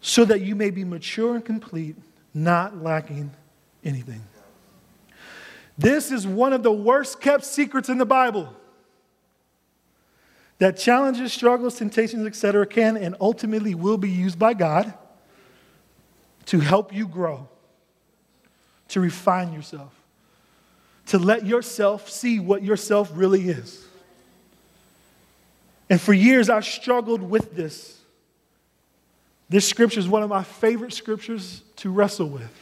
so 0.00 0.24
that 0.24 0.40
you 0.40 0.54
may 0.54 0.70
be 0.70 0.84
mature 0.84 1.34
and 1.34 1.44
complete, 1.44 1.96
not 2.34 2.82
lacking 2.82 3.30
anything. 3.84 4.22
This 5.76 6.10
is 6.10 6.26
one 6.26 6.52
of 6.52 6.62
the 6.62 6.72
worst 6.72 7.20
kept 7.20 7.44
secrets 7.44 7.88
in 7.88 7.98
the 7.98 8.06
Bible. 8.06 8.52
That 10.58 10.76
challenges, 10.76 11.32
struggles, 11.32 11.76
temptations, 11.76 12.26
etc., 12.26 12.66
can 12.66 12.96
and 12.96 13.14
ultimately 13.20 13.76
will 13.76 13.98
be 13.98 14.10
used 14.10 14.40
by 14.40 14.54
God 14.54 14.92
to 16.46 16.58
help 16.58 16.92
you 16.92 17.06
grow, 17.06 17.48
to 18.88 18.98
refine 18.98 19.52
yourself 19.52 19.97
to 21.08 21.18
let 21.18 21.46
yourself 21.46 22.10
see 22.10 22.38
what 22.38 22.62
yourself 22.62 23.10
really 23.14 23.48
is. 23.48 23.84
And 25.90 26.00
for 26.00 26.12
years, 26.12 26.50
I 26.50 26.60
struggled 26.60 27.22
with 27.22 27.56
this. 27.56 27.98
This 29.48 29.66
scripture 29.66 30.00
is 30.00 30.08
one 30.08 30.22
of 30.22 30.28
my 30.28 30.42
favorite 30.42 30.92
scriptures 30.92 31.62
to 31.76 31.90
wrestle 31.90 32.28
with. 32.28 32.52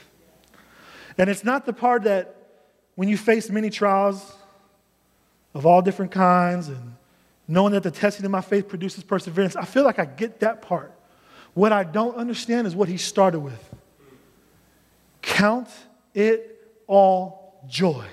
And 1.19 1.29
it's 1.29 1.43
not 1.43 1.67
the 1.67 1.73
part 1.73 2.05
that 2.05 2.37
when 2.95 3.09
you 3.09 3.17
face 3.17 3.51
many 3.51 3.69
trials 3.69 4.35
of 5.53 5.67
all 5.67 5.83
different 5.83 6.13
kinds 6.13 6.69
and 6.69 6.95
knowing 7.49 7.73
that 7.73 7.83
the 7.83 7.91
testing 7.91 8.25
of 8.25 8.31
my 8.31 8.41
faith 8.41 8.69
produces 8.69 9.03
perseverance, 9.03 9.57
I 9.57 9.65
feel 9.65 9.83
like 9.83 9.99
I 9.99 10.05
get 10.05 10.41
that 10.41 10.63
part. 10.63 10.93
What 11.55 11.73
I 11.73 11.83
don't 11.83 12.17
understand 12.17 12.69
is 12.69 12.77
what 12.77 12.89
he 12.89 12.97
started 12.97 13.41
with. 13.41 13.75
Count 15.21 15.69
it 16.15 16.61
all 16.87 17.61
joy. 17.67 18.05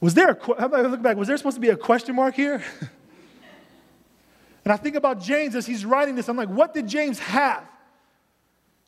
Was 0.00 0.14
there 0.14 0.30
a, 0.30 0.52
I 0.52 0.80
look 0.82 1.02
back, 1.02 1.16
was 1.16 1.28
there 1.28 1.36
supposed 1.36 1.56
to 1.56 1.60
be 1.60 1.68
a 1.68 1.76
question 1.76 2.14
mark 2.14 2.34
here? 2.34 2.62
and 4.64 4.72
I 4.72 4.76
think 4.76 4.96
about 4.96 5.20
James 5.20 5.54
as 5.54 5.66
he's 5.66 5.84
writing 5.84 6.14
this. 6.14 6.28
I'm 6.28 6.36
like, 6.36 6.48
what 6.48 6.72
did 6.72 6.88
James 6.88 7.18
have 7.18 7.64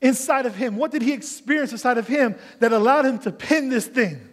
inside 0.00 0.46
of 0.46 0.54
him? 0.54 0.76
What 0.76 0.90
did 0.90 1.02
he 1.02 1.12
experience 1.12 1.72
inside 1.72 1.98
of 1.98 2.08
him 2.08 2.34
that 2.60 2.72
allowed 2.72 3.04
him 3.04 3.18
to 3.20 3.32
pen 3.32 3.68
this 3.68 3.86
thing? 3.86 4.28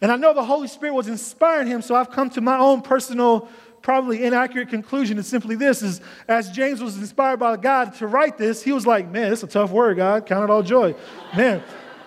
And 0.00 0.12
I 0.12 0.16
know 0.16 0.32
the 0.32 0.44
Holy 0.44 0.68
Spirit 0.68 0.94
was 0.94 1.08
inspiring 1.08 1.66
him, 1.66 1.82
so 1.82 1.94
I've 1.94 2.10
come 2.10 2.30
to 2.30 2.40
my 2.40 2.56
own 2.56 2.82
personal, 2.82 3.48
probably 3.82 4.24
inaccurate 4.24 4.68
conclusion. 4.68 5.18
It's 5.18 5.28
simply 5.28 5.56
this 5.56 5.82
is 5.82 6.00
as 6.28 6.50
James 6.50 6.80
was 6.80 6.96
inspired 6.96 7.40
by 7.40 7.56
God 7.56 7.94
to 7.96 8.06
write 8.06 8.38
this, 8.38 8.62
he 8.62 8.72
was 8.72 8.86
like, 8.86 9.08
Man, 9.08 9.32
it's 9.32 9.42
a 9.42 9.48
tough 9.48 9.70
word, 9.70 9.96
God. 9.96 10.24
Count 10.24 10.44
it 10.44 10.50
all 10.50 10.62
joy. 10.62 10.94
Man, 11.36 11.62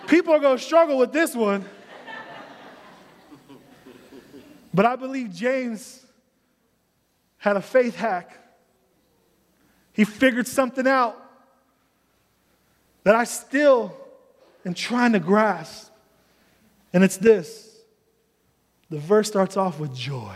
people 0.06 0.34
are 0.34 0.38
gonna 0.38 0.58
struggle 0.58 0.98
with 0.98 1.12
this 1.12 1.36
one. 1.36 1.64
But 4.74 4.86
I 4.86 4.96
believe 4.96 5.32
James 5.32 6.04
had 7.38 7.56
a 7.56 7.60
faith 7.60 7.96
hack. 7.96 8.38
He 9.92 10.04
figured 10.04 10.46
something 10.46 10.86
out 10.86 11.18
that 13.04 13.14
I 13.14 13.24
still 13.24 13.94
am 14.64 14.74
trying 14.74 15.12
to 15.12 15.18
grasp. 15.18 15.90
And 16.92 17.02
it's 17.02 17.16
this 17.16 17.68
the 18.90 18.98
verse 18.98 19.26
starts 19.26 19.56
off 19.56 19.80
with 19.80 19.94
joy. 19.94 20.34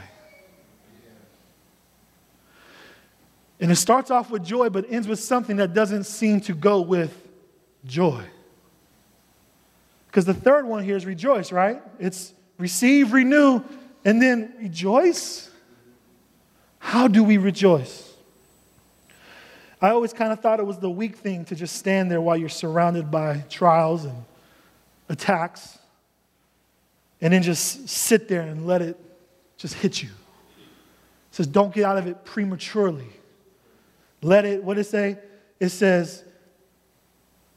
And 3.61 3.71
it 3.71 3.77
starts 3.77 4.11
off 4.11 4.31
with 4.31 4.45
joy, 4.45 4.69
but 4.69 4.87
ends 4.91 5.09
with 5.09 5.21
something 5.21 5.57
that 5.57 5.73
doesn't 5.73 6.05
seem 6.05 6.41
to 6.43 6.55
go 6.55 6.81
with 6.81 7.27
joy. 7.85 8.23
Because 10.07 10.25
the 10.25 10.35
third 10.35 10.67
one 10.67 10.85
here 10.85 10.97
is 10.97 11.07
rejoice, 11.07 11.53
right? 11.53 11.83
It's 11.99 12.33
receive, 12.59 13.13
renew, 13.13 13.63
and 14.07 14.23
then 14.23 14.55
rejoice. 14.61 15.51
How 16.79 17.09
do 17.09 17.25
we 17.25 17.39
rejoice? 17.39 18.15
I 19.83 19.91
always 19.91 20.13
kind 20.13 20.33
of 20.33 20.41
thought 20.41 20.61
it 20.61 20.67
was 20.67 20.79
the 20.79 20.89
weak 20.89 21.17
thing 21.17 21.45
to 21.47 21.57
just 21.57 21.77
stand 21.77 22.11
there 22.11 22.21
while 22.21 22.37
you're 22.37 22.49
surrounded 22.49 23.11
by 23.11 23.45
trials 23.51 24.05
and 24.05 24.25
attacks 25.09 25.79
and 27.21 27.33
then 27.33 27.43
just 27.43 27.89
sit 27.89 28.29
there 28.29 28.43
and 28.43 28.65
let 28.67 28.81
it 28.81 28.97
just 29.57 29.75
hit 29.75 30.03
you. 30.03 30.09
It 30.09 31.35
says, 31.35 31.49
don't 31.49 31.75
get 31.75 31.85
out 31.85 31.99
of 31.99 32.07
it 32.07 32.25
prematurely. 32.25 33.09
Let 34.23 34.45
it, 34.45 34.63
what 34.63 34.75
does 34.75 34.87
it 34.87 34.91
say? 34.91 35.19
It 35.59 35.71
says, 35.71 36.23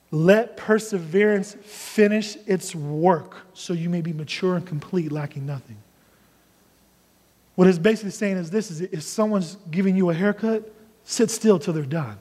let 0.09 0.57
perseverance 0.57 1.53
finish 1.61 2.37
its 2.47 2.73
work 2.73 3.37
so 3.53 3.73
you 3.73 3.89
may 3.89 4.01
be 4.01 4.13
mature 4.13 4.55
and 4.55 4.65
complete, 4.65 5.11
lacking 5.11 5.45
nothing. 5.45 5.77
What 7.59 7.67
it's 7.67 7.77
basically 7.77 8.11
saying 8.11 8.37
is 8.37 8.49
this 8.49 8.71
is 8.71 8.79
if 8.79 9.03
someone's 9.03 9.57
giving 9.69 9.97
you 9.97 10.09
a 10.11 10.13
haircut, 10.13 10.73
sit 11.03 11.29
still 11.29 11.59
till 11.59 11.73
they're 11.73 11.83
done. 11.83 12.17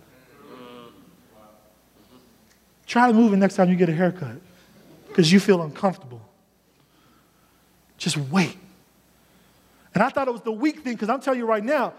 Try 2.87 3.07
to 3.07 3.15
move 3.15 3.33
it 3.33 3.37
next 3.37 3.55
time 3.55 3.69
you 3.69 3.77
get 3.77 3.89
a 3.89 3.95
haircut 3.95 4.41
because 5.07 5.31
you 5.31 5.39
feel 5.39 5.63
uncomfortable. 5.63 6.21
Just 7.99 8.17
wait. 8.17 8.57
And 9.95 10.03
I 10.03 10.09
thought 10.09 10.27
it 10.27 10.33
was 10.33 10.41
the 10.41 10.51
weak 10.51 10.81
thing 10.81 10.95
because 10.95 11.09
I'm 11.09 11.21
telling 11.21 11.39
you 11.39 11.47
right 11.47 11.63
now, 11.63 11.95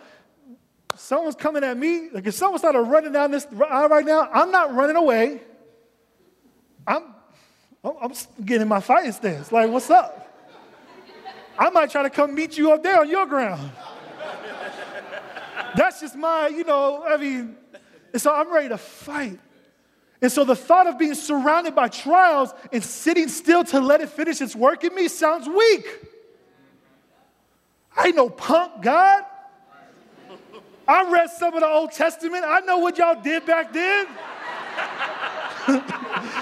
someone's 0.97 1.35
coming 1.35 1.63
at 1.63 1.77
me. 1.77 2.09
Like 2.09 2.27
if 2.27 2.33
someone 2.33 2.59
started 2.59 2.81
running 2.81 3.13
down 3.13 3.31
this 3.31 3.47
aisle 3.69 3.87
right 3.87 4.05
now, 4.05 4.27
I'm 4.33 4.51
not 4.51 4.75
running 4.75 4.97
away. 4.97 5.39
I'm, 6.85 7.15
I'm 7.85 8.11
getting 8.43 8.67
my 8.67 8.81
fighting 8.81 9.13
stance. 9.13 9.49
Like, 9.49 9.69
what's 9.69 9.89
up? 9.89 10.28
I 11.59 11.69
might 11.69 11.91
try 11.91 12.03
to 12.03 12.09
come 12.09 12.33
meet 12.33 12.57
you 12.57 12.71
up 12.71 12.81
there 12.81 13.01
on 13.01 13.09
your 13.09 13.25
ground. 13.25 13.69
That's 15.75 15.99
just 15.99 16.15
my, 16.15 16.47
you 16.47 16.63
know, 16.63 17.03
I 17.05 17.17
mean, 17.17 17.57
and 18.13 18.21
so 18.21 18.33
I'm 18.33 18.51
ready 18.51 18.69
to 18.69 18.77
fight. 18.77 19.37
And 20.21 20.31
so 20.31 20.45
the 20.45 20.55
thought 20.55 20.87
of 20.87 20.97
being 20.97 21.15
surrounded 21.15 21.75
by 21.75 21.89
trials 21.89 22.53
and 22.71 22.81
sitting 22.83 23.27
still 23.27 23.65
to 23.65 23.81
let 23.81 23.99
it 23.99 24.09
finish 24.09 24.41
its 24.41 24.55
work 24.55 24.85
in 24.85 24.95
me 24.95 25.09
sounds 25.09 25.47
weak. 25.47 25.85
I 27.95 28.07
ain't 28.07 28.15
no 28.15 28.29
punk, 28.29 28.81
God. 28.81 29.25
I 30.87 31.11
read 31.11 31.29
some 31.29 31.53
of 31.53 31.59
the 31.59 31.67
Old 31.67 31.91
Testament. 31.91 32.45
I 32.47 32.61
know 32.61 32.77
what 32.77 32.97
y'all 32.97 33.21
did 33.21 33.45
back 33.45 33.73
then. 33.73 34.07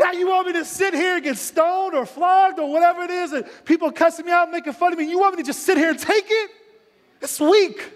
now 0.00 0.12
you 0.12 0.28
want 0.28 0.46
me 0.46 0.54
to 0.54 0.64
sit 0.64 0.94
here 0.94 1.16
and 1.16 1.22
get 1.22 1.36
stoned 1.36 1.94
or 1.94 2.06
flogged 2.06 2.58
or 2.58 2.70
whatever 2.72 3.02
it 3.02 3.10
is, 3.10 3.32
and 3.32 3.44
people 3.64 3.92
cussing 3.92 4.26
me 4.26 4.32
out, 4.32 4.50
making 4.50 4.72
fun 4.72 4.92
of 4.92 4.98
me. 4.98 5.08
You 5.08 5.20
want 5.20 5.36
me 5.36 5.42
to 5.42 5.46
just 5.46 5.64
sit 5.64 5.76
here 5.76 5.90
and 5.90 5.98
take 5.98 6.24
it? 6.26 6.50
It's 7.20 7.38
weak. 7.38 7.92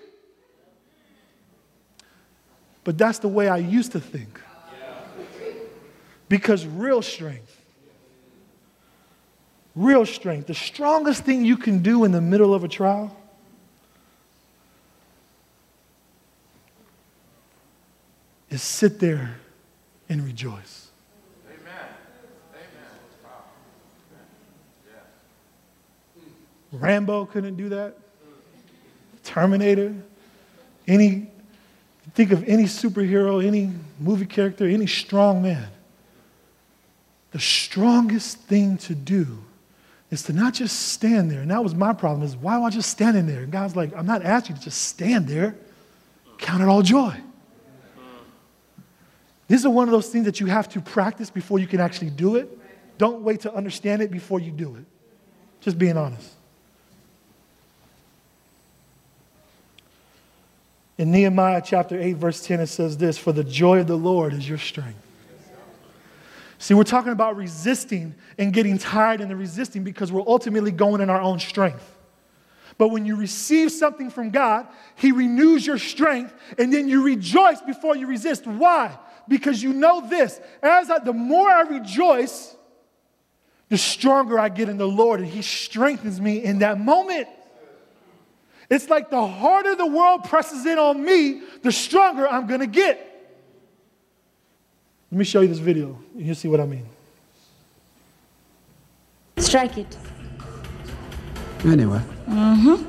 But 2.85 2.99
that's 2.99 3.19
the 3.19 3.29
way 3.29 3.49
I 3.49 3.57
used 3.57 3.93
to 3.93 4.01
think. 4.01 4.41
Because 6.29 6.67
real 6.67 7.01
strength, 7.01 7.61
real 9.75 10.05
strength, 10.05 10.47
the 10.47 10.55
strongest 10.55 11.25
thing 11.25 11.45
you 11.45 11.57
can 11.57 11.83
do 11.83 12.05
in 12.05 12.13
the 12.13 12.21
middle 12.21 12.55
of 12.55 12.65
a 12.65 12.69
trial 12.69 13.17
is 18.51 18.63
sit 18.63 19.01
there 19.01 19.37
and 20.09 20.25
rejoice. 20.25 20.84
Rambo 26.75 27.27
couldn't 27.27 27.57
do 27.57 27.69
that. 27.71 27.97
Terminator, 29.23 29.95
any 30.87 31.31
think 32.15 32.31
of 32.31 32.45
any 32.45 32.65
superhero, 32.65 33.45
any 33.45 33.73
movie 33.99 34.27
character, 34.27 34.67
any 34.67 34.87
strong 34.87 35.43
man. 35.43 35.69
The 37.33 37.41
strongest 37.41 38.39
thing 38.43 38.77
to 38.79 38.95
do 38.95 39.39
is 40.11 40.23
to 40.25 40.33
not 40.33 40.55
just 40.55 40.93
stand 40.93 41.31
there. 41.31 41.41
And 41.41 41.51
that 41.51 41.63
was 41.63 41.75
my 41.75 41.93
problem 41.93 42.23
is 42.23 42.37
why 42.37 42.57
am 42.57 42.65
I 42.65 42.71
just 42.71 42.91
standing 42.91 43.27
there? 43.27 43.43
And 43.43 43.51
God's 43.51 43.75
like, 43.75 43.93
I'm 43.97 44.07
not 44.07 44.25
asking 44.25 44.57
you 44.57 44.61
to 44.61 44.65
just 44.67 44.83
stand 44.83 45.27
there. 45.27 45.57
Count 46.39 46.63
it 46.63 46.69
all 46.69 46.83
joy. 46.83 47.17
This 49.49 49.61
is 49.61 49.69
one 49.69 49.89
of 49.89 49.93
those 49.93 50.09
things 50.09 50.25
that 50.27 50.41
you 50.41 50.47
have 50.47 50.69
to 50.71 50.81
practice 50.81 51.31
before 51.31 51.59
you 51.59 51.67
can 51.67 51.81
actually 51.81 52.11
do 52.11 52.37
it. 52.37 52.59
Don't 52.99 53.23
wait 53.23 53.41
to 53.41 53.53
understand 53.53 54.03
it 54.03 54.11
before 54.11 54.39
you 54.39 54.51
do 54.53 54.77
it. 54.77 54.85
Just 55.61 55.79
being 55.79 55.97
honest. 55.97 56.31
In 60.97 61.11
Nehemiah 61.11 61.63
chapter 61.65 62.01
8, 62.01 62.13
verse 62.15 62.45
10, 62.47 62.61
it 62.61 62.67
says 62.69 62.97
this 62.97 63.19
For 63.19 63.33
the 63.33 63.45
joy 63.45 63.81
of 63.81 63.87
the 63.87 63.97
Lord 63.97 64.33
is 64.33 64.49
your 64.49 64.59
strength. 64.59 65.01
See, 66.59 66.73
we're 66.73 66.85
talking 66.85 67.13
about 67.13 67.37
resisting 67.37 68.15
and 68.39 68.53
getting 68.53 68.79
tired 68.79 69.21
in 69.21 69.29
the 69.29 69.37
resisting 69.37 69.85
because 69.85 70.13
we're 70.13 70.27
ultimately 70.27 70.71
going 70.71 71.01
in 71.01 71.11
our 71.11 71.21
own 71.21 71.39
strength. 71.39 71.91
But 72.79 72.89
when 72.89 73.07
you 73.07 73.17
receive 73.17 73.71
something 73.71 74.11
from 74.11 74.31
God, 74.31 74.67
He 74.97 75.13
renews 75.13 75.67
your 75.67 75.79
strength 75.79 76.35
and 76.59 76.73
then 76.73 76.89
you 76.89 77.03
rejoice 77.03 77.61
before 77.61 77.97
you 77.97 78.07
resist. 78.07 78.47
Why? 78.47 78.97
Because 79.29 79.63
you 79.63 79.73
know 79.73 80.09
this 80.09 80.41
as 80.63 80.91
I, 80.91 81.01
the 81.01 81.13
more 81.13 81.49
I 81.49 81.63
rejoice, 81.63 82.57
the 83.69 83.79
stronger 83.79 84.39
I 84.39 84.49
get 84.49 84.69
in 84.69 84.77
the 84.77 84.89
Lord 84.89 85.21
and 85.21 85.29
He 85.29 85.43
strengthens 85.43 86.21
me 86.21 86.43
in 86.43 86.61
that 86.61 86.81
moment. 86.81 87.29
It's 88.75 88.91
like 88.91 89.09
the 89.09 89.25
harder 89.25 89.77
the 89.77 89.87
world 89.87 90.25
presses 90.25 90.67
in 90.67 90.79
on 90.81 91.05
me, 91.05 91.43
the 91.63 91.71
stronger 91.71 92.27
I'm 92.27 92.49
gonna 92.49 92.67
get. 92.67 92.97
Let 95.13 95.19
me 95.19 95.25
show 95.25 95.43
you 95.43 95.49
this 95.49 95.59
video, 95.61 95.97
and 96.17 96.27
you'll 96.27 96.35
see 96.35 96.49
what 96.49 96.59
I 96.59 96.67
mean. 96.67 96.85
Strike 99.37 99.79
it. 99.79 99.97
Anyway. 101.65 102.01
Mm-hmm. 102.29 102.83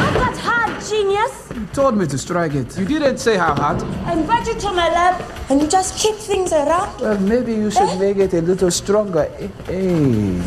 Not 0.00 0.14
that 0.22 0.36
hard, 0.42 0.72
genius. 0.90 1.52
You 1.54 1.66
told 1.72 1.96
me 1.96 2.06
to 2.08 2.18
strike 2.18 2.54
it. 2.54 2.76
You 2.80 2.84
didn't 2.84 3.18
say 3.18 3.36
how 3.36 3.54
hard. 3.54 3.80
I 4.06 4.14
invite 4.14 4.48
you 4.48 4.54
to 4.54 4.72
my 4.72 4.88
lab, 4.88 5.22
and 5.48 5.62
you 5.62 5.68
just 5.68 5.96
kick 6.02 6.16
things 6.16 6.52
around. 6.52 7.00
Well, 7.00 7.20
maybe 7.20 7.52
you 7.54 7.70
should 7.70 7.90
Eh? 7.90 7.98
make 8.00 8.16
it 8.16 8.34
a 8.34 8.40
little 8.42 8.72
stronger. 8.72 9.24
Hey, 9.66 10.42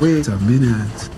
wait 0.00 0.28
a 0.28 0.36
minute. 0.38 1.10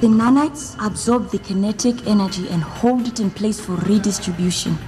The 0.00 0.06
nanites 0.06 0.76
absorb 0.84 1.30
the 1.30 1.38
kinetic 1.38 2.06
energy 2.06 2.48
and 2.48 2.62
hold 2.62 3.06
it 3.06 3.18
in 3.20 3.30
place 3.30 3.60
for 3.60 3.72
redistribution. 3.72 4.78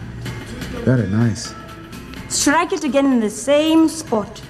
Very 0.85 1.09
nice. 1.09 1.53
Strike 2.29 2.73
it 2.73 2.85
again 2.85 3.07
in 3.07 3.21
the 3.21 3.31
same 3.31 3.89
spot. 3.89 4.41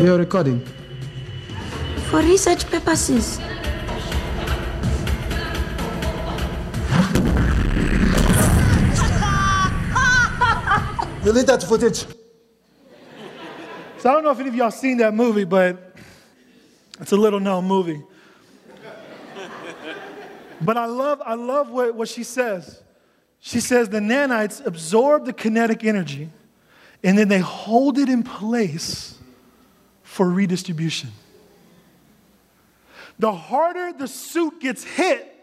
You're 0.00 0.18
recording. 0.18 0.64
For 2.10 2.20
research 2.20 2.66
purposes. 2.66 3.38
Delete 11.22 11.46
that 11.46 11.62
footage. 11.62 12.04
So 14.04 14.10
I 14.10 14.12
don't 14.12 14.22
know 14.22 14.32
if 14.32 14.38
any 14.38 14.50
of 14.50 14.54
y'all 14.54 14.70
seen 14.70 14.98
that 14.98 15.14
movie, 15.14 15.44
but 15.44 15.96
it's 17.00 17.12
a 17.12 17.16
little 17.16 17.40
known 17.40 17.64
movie. 17.64 18.02
But 20.60 20.76
I 20.76 20.84
love, 20.84 21.22
I 21.24 21.32
love 21.32 21.70
what, 21.70 21.94
what 21.94 22.08
she 22.10 22.22
says. 22.22 22.82
She 23.40 23.60
says 23.60 23.88
the 23.88 24.00
nanites 24.00 24.62
absorb 24.66 25.24
the 25.24 25.32
kinetic 25.32 25.84
energy 25.84 26.28
and 27.02 27.16
then 27.16 27.28
they 27.28 27.38
hold 27.38 27.96
it 27.96 28.10
in 28.10 28.22
place 28.22 29.16
for 30.02 30.28
redistribution. 30.28 31.08
The 33.18 33.32
harder 33.32 33.94
the 33.96 34.06
suit 34.06 34.60
gets 34.60 34.84
hit, 34.84 35.34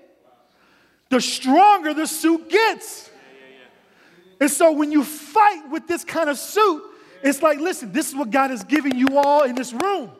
the 1.09 1.19
stronger 1.19 1.95
the 1.95 2.05
suit 2.05 2.47
gets. 2.47 3.09
And 4.39 4.51
so 4.51 4.71
when 4.71 4.91
you 4.91 5.03
fight 5.03 5.67
with 5.71 5.87
this 5.87 6.03
kind 6.03 6.29
of 6.29 6.37
suit, 6.37 6.90
it's 7.23 7.41
like, 7.41 7.59
listen, 7.59 7.91
this 7.91 8.09
is 8.09 8.15
what 8.15 8.31
God 8.31 8.49
has 8.49 8.63
given 8.63 8.97
you 8.97 9.17
all 9.17 9.43
in 9.43 9.55
this 9.55 9.73
room. 9.73 10.11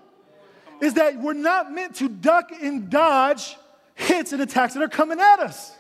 Is 0.81 0.95
that 0.95 1.19
we're 1.19 1.33
not 1.33 1.71
meant 1.71 1.95
to 1.97 2.09
duck 2.09 2.51
and 2.61 2.89
dodge 2.89 3.55
hits 3.95 4.33
and 4.33 4.41
attacks 4.41 4.73
that 4.73 4.83
are 4.83 4.89
coming 4.89 5.19
at 5.19 5.39
us. 5.39 5.73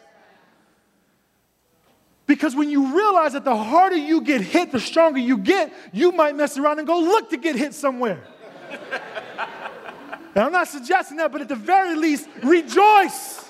Because 2.27 2.55
when 2.55 2.69
you 2.69 2.95
realize 2.95 3.33
that 3.33 3.43
the 3.43 3.55
harder 3.55 3.97
you 3.97 4.21
get 4.21 4.41
hit, 4.41 4.71
the 4.71 4.79
stronger 4.79 5.19
you 5.19 5.37
get, 5.37 5.73
you 5.91 6.11
might 6.11 6.35
mess 6.35 6.57
around 6.57 6.79
and 6.79 6.87
go 6.87 6.99
look 6.99 7.29
to 7.31 7.37
get 7.37 7.55
hit 7.55 7.73
somewhere. 7.73 8.21
and 8.69 10.45
I'm 10.45 10.51
not 10.51 10.67
suggesting 10.67 11.17
that, 11.17 11.31
but 11.31 11.41
at 11.41 11.49
the 11.49 11.55
very 11.55 11.95
least, 11.95 12.29
rejoice. 12.43 13.49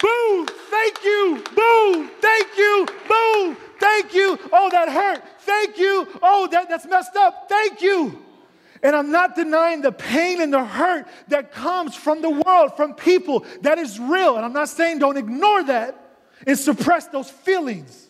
Boo, 0.00 0.46
thank 0.70 1.02
you. 1.02 1.42
Boo, 1.56 2.08
thank 2.20 2.56
you. 2.56 2.86
Boo, 3.08 3.56
thank 3.78 4.14
you. 4.14 4.38
Oh, 4.52 4.68
that 4.70 4.88
hurt. 4.88 5.22
Thank 5.40 5.78
you. 5.78 6.06
Oh, 6.22 6.48
that, 6.50 6.68
that's 6.68 6.86
messed 6.86 7.16
up. 7.16 7.48
Thank 7.48 7.82
you. 7.82 8.24
And 8.82 8.94
I'm 8.94 9.10
not 9.10 9.34
denying 9.34 9.82
the 9.82 9.92
pain 9.92 10.40
and 10.40 10.52
the 10.52 10.64
hurt 10.64 11.06
that 11.28 11.52
comes 11.52 11.96
from 11.96 12.22
the 12.22 12.30
world, 12.30 12.76
from 12.76 12.94
people. 12.94 13.44
That 13.62 13.78
is 13.78 13.98
real. 13.98 14.36
And 14.36 14.44
I'm 14.44 14.52
not 14.52 14.68
saying 14.68 14.98
don't 14.98 15.16
ignore 15.16 15.64
that 15.64 16.16
and 16.46 16.56
suppress 16.56 17.06
those 17.08 17.30
feelings. 17.30 18.06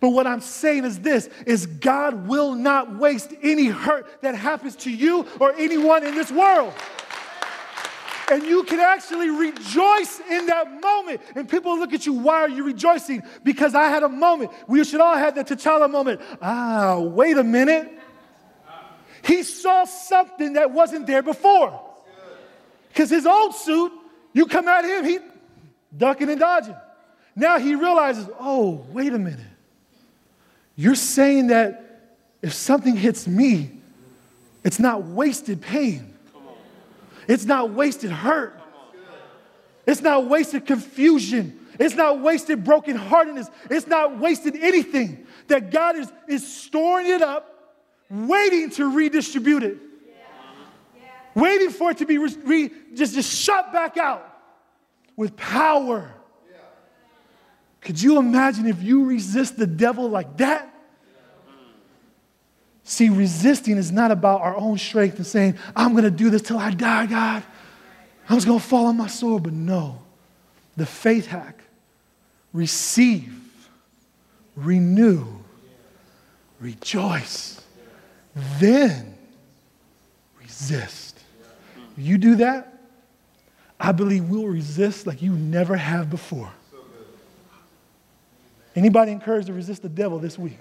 But 0.00 0.10
what 0.10 0.26
I'm 0.26 0.40
saying 0.40 0.84
is 0.84 0.98
this 0.98 1.30
is 1.46 1.66
God 1.66 2.26
will 2.26 2.56
not 2.56 2.96
waste 2.96 3.32
any 3.40 3.66
hurt 3.66 4.20
that 4.22 4.34
happens 4.34 4.74
to 4.76 4.90
you 4.90 5.26
or 5.38 5.54
anyone 5.54 6.04
in 6.04 6.16
this 6.16 6.30
world. 6.32 6.74
And 8.30 8.44
you 8.44 8.62
can 8.64 8.80
actually 8.80 9.30
rejoice 9.30 10.20
in 10.30 10.46
that 10.46 10.80
moment. 10.80 11.20
And 11.34 11.48
people 11.48 11.78
look 11.78 11.92
at 11.92 12.06
you, 12.06 12.12
why 12.12 12.40
are 12.42 12.48
you 12.48 12.64
rejoicing? 12.64 13.22
Because 13.42 13.74
I 13.74 13.88
had 13.88 14.02
a 14.02 14.08
moment. 14.08 14.52
We 14.66 14.82
should 14.84 15.00
all 15.00 15.16
have 15.16 15.34
the 15.34 15.44
T'Challa 15.44 15.90
moment. 15.90 16.20
Ah, 16.40 16.98
wait 16.98 17.36
a 17.36 17.44
minute. 17.44 17.90
He 19.24 19.42
saw 19.42 19.84
something 19.84 20.54
that 20.54 20.70
wasn't 20.70 21.06
there 21.06 21.22
before. 21.22 21.80
Because 22.88 23.10
his 23.10 23.26
old 23.26 23.54
suit, 23.54 23.92
you 24.32 24.46
come 24.46 24.68
at 24.68 24.84
him, 24.84 25.04
he 25.04 25.18
ducking 25.96 26.30
and 26.30 26.40
dodging. 26.40 26.76
Now 27.34 27.58
he 27.58 27.74
realizes, 27.74 28.28
oh, 28.38 28.84
wait 28.90 29.12
a 29.12 29.18
minute. 29.18 29.40
You're 30.76 30.94
saying 30.94 31.48
that 31.48 32.10
if 32.40 32.52
something 32.52 32.96
hits 32.96 33.26
me, 33.26 33.70
it's 34.64 34.78
not 34.78 35.04
wasted 35.04 35.60
pain. 35.60 36.11
It's 37.28 37.44
not 37.44 37.70
wasted 37.70 38.10
hurt. 38.10 38.58
It's 39.86 40.00
not 40.00 40.26
wasted 40.28 40.66
confusion. 40.66 41.58
It's 41.78 41.94
not 41.94 42.20
wasted 42.20 42.64
brokenheartedness. 42.64 43.50
It's 43.70 43.86
not 43.86 44.18
wasted 44.18 44.56
anything. 44.56 45.26
That 45.48 45.70
God 45.70 45.96
is, 45.96 46.12
is 46.28 46.46
storing 46.46 47.06
it 47.06 47.22
up, 47.22 47.74
waiting 48.10 48.70
to 48.70 48.94
redistribute 48.94 49.62
it. 49.62 49.78
Waiting 51.34 51.70
for 51.70 51.90
it 51.90 51.98
to 51.98 52.06
be 52.06 52.18
re, 52.18 52.36
re, 52.44 52.70
just, 52.94 53.14
just 53.14 53.32
shut 53.32 53.72
back 53.72 53.96
out 53.96 54.28
with 55.16 55.36
power 55.36 56.14
could 57.82 58.00
you 58.00 58.18
imagine 58.18 58.66
if 58.66 58.80
you 58.82 59.04
resist 59.04 59.56
the 59.58 59.66
devil 59.66 60.08
like 60.08 60.36
that? 60.38 60.72
See, 62.84 63.08
resisting 63.08 63.76
is 63.76 63.92
not 63.92 64.10
about 64.10 64.40
our 64.40 64.56
own 64.56 64.76
strength 64.76 65.16
and 65.16 65.26
saying, 65.26 65.56
I'm 65.76 65.92
going 65.92 66.04
to 66.04 66.10
do 66.10 66.30
this 66.30 66.42
till 66.42 66.58
I 66.58 66.70
die, 66.70 67.06
God. 67.06 67.42
I'm 68.28 68.36
just 68.36 68.46
going 68.46 68.58
to 68.58 68.64
fall 68.64 68.86
on 68.86 68.96
my 68.96 69.06
sword. 69.06 69.44
But 69.44 69.52
no, 69.52 70.00
the 70.76 70.86
faith 70.86 71.26
hack 71.26 71.60
receive, 72.52 73.32
renew, 74.56 75.26
rejoice, 76.60 77.60
then 78.58 79.14
resist. 80.40 81.18
You 81.96 82.18
do 82.18 82.36
that, 82.36 82.78
I 83.78 83.92
believe 83.92 84.28
we'll 84.28 84.46
resist 84.46 85.06
like 85.06 85.22
you 85.22 85.32
never 85.32 85.76
have 85.76 86.10
before. 86.10 86.50
Anybody 88.74 89.12
encouraged 89.12 89.48
to 89.48 89.52
resist 89.52 89.82
the 89.82 89.88
devil 89.88 90.18
this 90.18 90.38
week? 90.38 90.58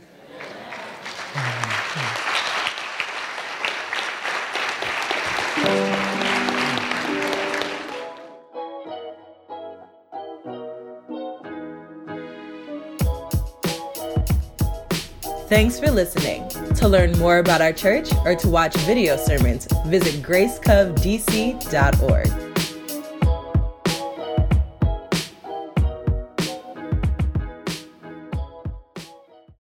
Thanks 15.52 15.78
for 15.78 15.92
listening. 15.92 16.48
To 16.76 16.88
learn 16.88 17.12
more 17.20 17.40
about 17.40 17.60
our 17.60 17.74
church 17.74 18.08
or 18.24 18.36
to 18.36 18.48
watch 18.48 18.74
video 18.86 19.18
sermons, 19.18 19.68
visit 19.86 20.24
gracecovdc.org. 20.24 22.51